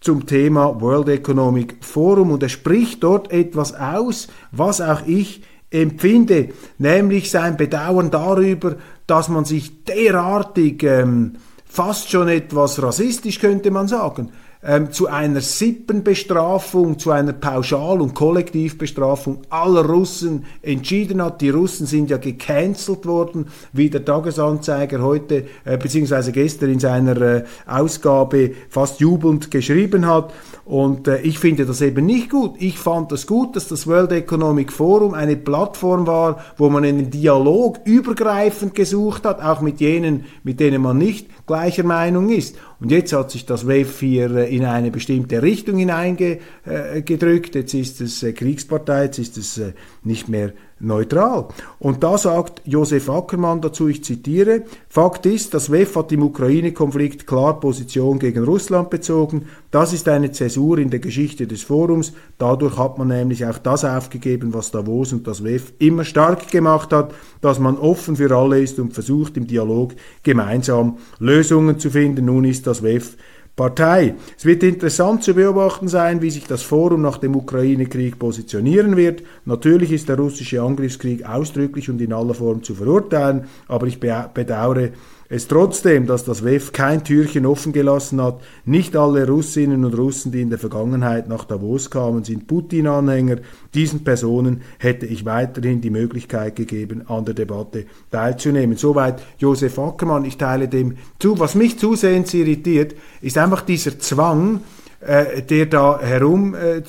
zum 0.00 0.26
Thema 0.26 0.78
World 0.78 1.08
Economic 1.08 1.76
Forum 1.80 2.32
und 2.32 2.42
er 2.42 2.50
spricht 2.50 3.02
dort 3.02 3.32
etwas 3.32 3.74
aus, 3.74 4.28
was 4.52 4.82
auch 4.82 5.06
ich 5.06 5.42
empfinde, 5.70 6.50
nämlich 6.78 7.30
sein 7.30 7.56
Bedauern 7.56 8.10
darüber, 8.10 8.76
dass 9.06 9.28
man 9.28 9.44
sich 9.44 9.84
derartig 9.84 10.82
ähm, 10.82 11.36
fast 11.64 12.10
schon 12.10 12.28
etwas 12.28 12.82
rassistisch, 12.82 13.38
könnte 13.38 13.70
man 13.70 13.88
sagen, 13.88 14.30
ähm, 14.66 14.90
zu 14.90 15.06
einer 15.06 15.40
Sippenbestrafung, 15.40 16.98
zu 16.98 17.12
einer 17.12 17.32
Pauschal- 17.32 18.00
und 18.00 18.14
Kollektivbestrafung 18.14 19.42
aller 19.48 19.86
Russen 19.86 20.44
entschieden 20.62 21.22
hat. 21.22 21.40
Die 21.40 21.50
Russen 21.50 21.86
sind 21.86 22.10
ja 22.10 22.16
gecancelt 22.16 23.06
worden, 23.06 23.46
wie 23.72 23.88
der 23.88 24.04
Tagesanzeiger 24.04 25.02
heute 25.02 25.44
äh, 25.64 25.78
bzw. 25.78 26.32
gestern 26.32 26.70
in 26.70 26.80
seiner 26.80 27.20
äh, 27.20 27.44
Ausgabe 27.66 28.52
fast 28.68 29.00
jubelnd 29.00 29.50
geschrieben 29.50 30.06
hat. 30.06 30.32
Und 30.64 31.06
äh, 31.06 31.20
ich 31.20 31.38
finde 31.38 31.64
das 31.64 31.80
eben 31.80 32.04
nicht 32.04 32.30
gut. 32.30 32.56
Ich 32.58 32.76
fand 32.76 33.12
das 33.12 33.28
gut, 33.28 33.54
dass 33.54 33.68
das 33.68 33.86
World 33.86 34.10
Economic 34.10 34.72
Forum 34.72 35.14
eine 35.14 35.36
Plattform 35.36 36.08
war, 36.08 36.40
wo 36.56 36.68
man 36.68 36.84
einen 36.84 37.10
Dialog 37.10 37.78
übergreifend 37.84 38.74
gesucht 38.74 39.24
hat, 39.24 39.40
auch 39.40 39.60
mit 39.60 39.80
jenen, 39.80 40.24
mit 40.42 40.58
denen 40.58 40.82
man 40.82 40.98
nicht 40.98 41.28
gleicher 41.46 41.84
Meinung 41.84 42.30
ist. 42.30 42.56
Und 42.80 42.90
jetzt 42.90 43.12
hat 43.12 43.30
sich 43.30 43.46
das 43.46 43.66
WEF 43.66 44.00
hier 44.00 44.34
äh, 44.34 44.55
in 44.56 44.64
eine 44.64 44.90
bestimmte 44.90 45.42
Richtung 45.42 45.76
hineingedrückt. 45.76 47.54
Jetzt 47.54 47.74
ist 47.74 48.00
es 48.00 48.22
äh, 48.22 48.32
Kriegspartei, 48.32 49.04
jetzt 49.04 49.18
ist 49.18 49.36
es 49.36 49.58
äh, 49.58 49.72
nicht 50.02 50.28
mehr 50.28 50.52
neutral. 50.78 51.48
Und 51.78 52.02
da 52.02 52.18
sagt 52.18 52.60
Josef 52.66 53.08
Ackermann 53.08 53.62
dazu, 53.62 53.88
ich 53.88 54.04
zitiere, 54.04 54.62
Fakt 54.88 55.24
ist, 55.24 55.54
das 55.54 55.70
WEF 55.70 55.96
hat 55.96 56.12
im 56.12 56.22
Ukraine-Konflikt 56.22 57.26
klar 57.26 57.58
Position 57.60 58.18
gegen 58.18 58.44
Russland 58.44 58.90
bezogen. 58.90 59.46
Das 59.70 59.92
ist 59.94 60.08
eine 60.08 60.32
Zäsur 60.32 60.78
in 60.78 60.90
der 60.90 61.00
Geschichte 61.00 61.46
des 61.46 61.62
Forums. 61.62 62.12
Dadurch 62.36 62.76
hat 62.76 62.98
man 62.98 63.08
nämlich 63.08 63.46
auch 63.46 63.58
das 63.58 63.84
aufgegeben, 63.84 64.52
was 64.52 64.70
Davos 64.70 65.12
und 65.12 65.26
das 65.26 65.44
WEF 65.44 65.72
immer 65.78 66.04
stark 66.04 66.50
gemacht 66.50 66.92
hat, 66.92 67.14
dass 67.40 67.58
man 67.58 67.78
offen 67.78 68.16
für 68.16 68.34
alle 68.36 68.60
ist 68.60 68.78
und 68.78 68.92
versucht, 68.92 69.36
im 69.36 69.46
Dialog 69.46 69.94
gemeinsam 70.22 70.98
Lösungen 71.18 71.78
zu 71.78 71.90
finden. 71.90 72.26
Nun 72.26 72.44
ist 72.44 72.66
das 72.66 72.82
WEF 72.82 73.16
Partei. 73.56 74.16
Es 74.36 74.44
wird 74.44 74.62
interessant 74.62 75.24
zu 75.24 75.32
beobachten 75.32 75.88
sein, 75.88 76.20
wie 76.20 76.30
sich 76.30 76.44
das 76.44 76.60
Forum 76.60 77.00
nach 77.00 77.16
dem 77.16 77.34
Ukraine-Krieg 77.34 78.18
positionieren 78.18 78.98
wird. 78.98 79.22
Natürlich 79.46 79.92
ist 79.92 80.10
der 80.10 80.18
russische 80.18 80.60
Angriffskrieg 80.60 81.24
ausdrücklich 81.26 81.88
und 81.88 81.98
in 82.02 82.12
aller 82.12 82.34
Form 82.34 82.62
zu 82.62 82.74
verurteilen, 82.74 83.46
aber 83.66 83.86
ich 83.86 83.98
bedauere 83.98 84.90
es 85.28 85.48
trotzdem, 85.48 86.06
dass 86.06 86.24
das 86.24 86.44
WEF 86.44 86.72
kein 86.72 87.02
Türchen 87.02 87.46
offen 87.46 87.72
gelassen 87.72 88.22
hat. 88.22 88.40
Nicht 88.64 88.96
alle 88.96 89.26
Russinnen 89.26 89.84
und 89.84 89.98
Russen, 89.98 90.30
die 90.30 90.40
in 90.40 90.50
der 90.50 90.58
Vergangenheit 90.58 91.28
nach 91.28 91.44
Davos 91.44 91.90
kamen, 91.90 92.22
sind 92.22 92.46
Putin-Anhänger. 92.46 93.38
Diesen 93.74 94.04
Personen 94.04 94.62
hätte 94.78 95.06
ich 95.06 95.24
weiterhin 95.24 95.80
die 95.80 95.90
Möglichkeit 95.90 96.54
gegeben, 96.54 97.02
an 97.08 97.24
der 97.24 97.34
Debatte 97.34 97.86
teilzunehmen. 98.10 98.76
Soweit 98.76 99.20
Josef 99.38 99.78
Ackermann. 99.78 100.24
Ich 100.24 100.36
teile 100.36 100.68
dem 100.68 100.96
zu. 101.18 101.38
Was 101.38 101.54
mich 101.54 101.78
zusehends 101.78 102.32
irritiert, 102.32 102.94
ist 103.20 103.36
einfach 103.36 103.62
dieser 103.62 103.98
Zwang, 103.98 104.60
äh, 105.00 105.42
der 105.42 105.66
da 105.66 106.00
herum 106.00 106.54
äh, 106.54 106.82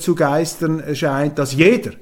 scheint, 0.94 1.38
dass 1.38 1.54
jeder 1.54 1.92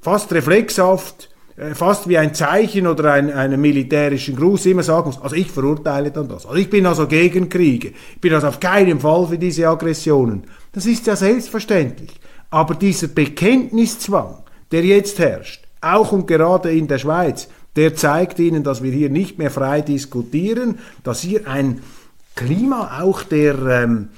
fast 0.00 0.32
reflexhaft 0.32 1.28
fast 1.74 2.08
wie 2.08 2.18
ein 2.18 2.34
Zeichen 2.34 2.86
oder 2.86 3.12
ein, 3.12 3.32
einen 3.32 3.60
militärischen 3.60 4.36
Gruß 4.36 4.66
immer 4.66 4.82
sagen 4.82 5.08
muss, 5.08 5.20
also 5.20 5.34
ich 5.34 5.50
verurteile 5.50 6.10
dann 6.10 6.28
das. 6.28 6.46
Also 6.46 6.56
ich 6.56 6.70
bin 6.70 6.86
also 6.86 7.06
gegen 7.06 7.48
Kriege. 7.48 7.92
Ich 8.14 8.20
bin 8.20 8.32
also 8.32 8.46
auf 8.46 8.60
keinen 8.60 9.00
Fall 9.00 9.26
für 9.26 9.38
diese 9.38 9.68
Aggressionen. 9.68 10.44
Das 10.72 10.86
ist 10.86 11.06
ja 11.06 11.16
selbstverständlich. 11.16 12.12
Aber 12.50 12.74
dieser 12.74 13.08
Bekenntniszwang, 13.08 14.36
der 14.70 14.84
jetzt 14.84 15.18
herrscht, 15.18 15.64
auch 15.80 16.12
und 16.12 16.26
gerade 16.26 16.72
in 16.72 16.86
der 16.86 16.98
Schweiz, 16.98 17.48
der 17.76 17.94
zeigt 17.94 18.38
Ihnen, 18.38 18.62
dass 18.62 18.82
wir 18.82 18.92
hier 18.92 19.10
nicht 19.10 19.38
mehr 19.38 19.50
frei 19.50 19.80
diskutieren, 19.80 20.78
dass 21.02 21.20
hier 21.22 21.46
ein 21.48 21.80
Klima 22.34 23.00
auch 23.02 23.22
der 23.22 23.58
ähm, 23.66 24.08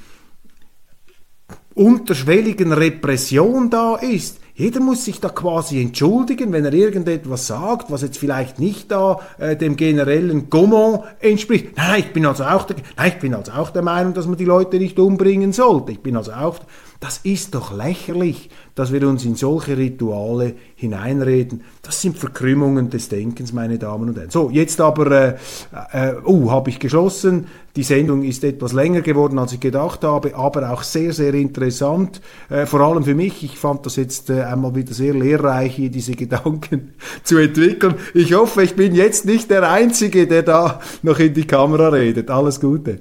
unterschwelligen 1.75 2.73
Repression 2.73 3.71
da 3.71 3.97
ist. 3.97 4.40
Jeder 4.61 4.81
muss 4.81 5.07
sich 5.07 5.21
da 5.21 5.31
quasi 5.31 5.81
entschuldigen, 5.81 6.53
wenn 6.53 6.67
er 6.67 6.75
irgendetwas 6.75 7.47
sagt, 7.47 7.91
was 7.91 8.03
jetzt 8.03 8.19
vielleicht 8.19 8.59
nicht 8.59 8.91
da 8.91 9.19
äh, 9.39 9.57
dem 9.57 9.75
generellen 9.75 10.51
Gaumont 10.51 11.05
entspricht. 11.19 11.79
Nein, 11.79 12.01
ich 12.01 12.13
bin 12.13 12.27
also 12.27 12.45
auch 12.45 12.65
der, 12.65 12.77
nein, 12.95 13.13
ich 13.15 13.19
bin 13.21 13.33
also 13.33 13.53
auch 13.53 13.71
der 13.71 13.81
Meinung, 13.81 14.13
dass 14.13 14.27
man 14.27 14.37
die 14.37 14.45
Leute 14.45 14.77
nicht 14.77 14.99
umbringen 14.99 15.55
sollte. 15.55 15.93
Ich 15.93 16.01
bin 16.01 16.15
also 16.15 16.33
auch 16.33 16.59
das 17.01 17.21
ist 17.23 17.55
doch 17.55 17.75
lächerlich, 17.75 18.51
dass 18.75 18.93
wir 18.93 19.09
uns 19.09 19.25
in 19.25 19.35
solche 19.35 19.79
Rituale 19.79 20.53
hineinreden. 20.77 21.63
Das 21.81 22.03
sind 22.03 22.19
Verkrümmungen 22.19 22.91
des 22.91 23.09
Denkens, 23.09 23.55
meine 23.55 23.79
Damen 23.79 24.11
und 24.11 24.19
Herren. 24.19 24.29
So, 24.29 24.51
jetzt 24.51 24.83
aber, 24.83 25.11
äh, 25.11 25.37
äh, 25.93 26.15
uh, 26.27 26.51
habe 26.51 26.69
ich 26.69 26.79
geschlossen. 26.79 27.47
Die 27.75 27.85
Sendung 27.85 28.23
ist 28.23 28.45
etwas 28.45 28.75
länger 28.75 29.01
geworden, 29.01 29.39
als 29.39 29.55
ich 29.55 29.61
gedacht 29.61 30.05
habe, 30.05 30.37
aber 30.37 30.71
auch 30.71 30.83
sehr, 30.83 31.15
sehr 31.15 31.33
interessant. 31.33 32.21
Äh, 32.51 32.67
vor 32.67 32.81
allem 32.81 33.03
für 33.03 33.15
mich. 33.15 33.43
Ich 33.45 33.57
fand 33.57 33.87
das 33.87 33.97
jetzt 33.97 34.29
äh, 34.29 34.43
einmal 34.43 34.75
wieder 34.75 34.93
sehr 34.93 35.15
lehrreich, 35.15 35.77
hier 35.77 35.91
diese 35.91 36.13
Gedanken 36.17 36.93
zu 37.23 37.39
entwickeln. 37.39 37.95
Ich 38.13 38.35
hoffe, 38.35 38.63
ich 38.63 38.77
bin 38.77 38.95
jetzt 38.95 39.25
nicht 39.25 39.51
der 39.51 39.71
Einzige, 39.71 40.27
der 40.27 40.43
da 40.43 40.81
noch 41.03 41.19
in 41.19 41.33
die 41.33 41.47
Kamera 41.47 41.89
redet. 41.89 42.29
Alles 42.29 42.61
Gute. 42.61 43.01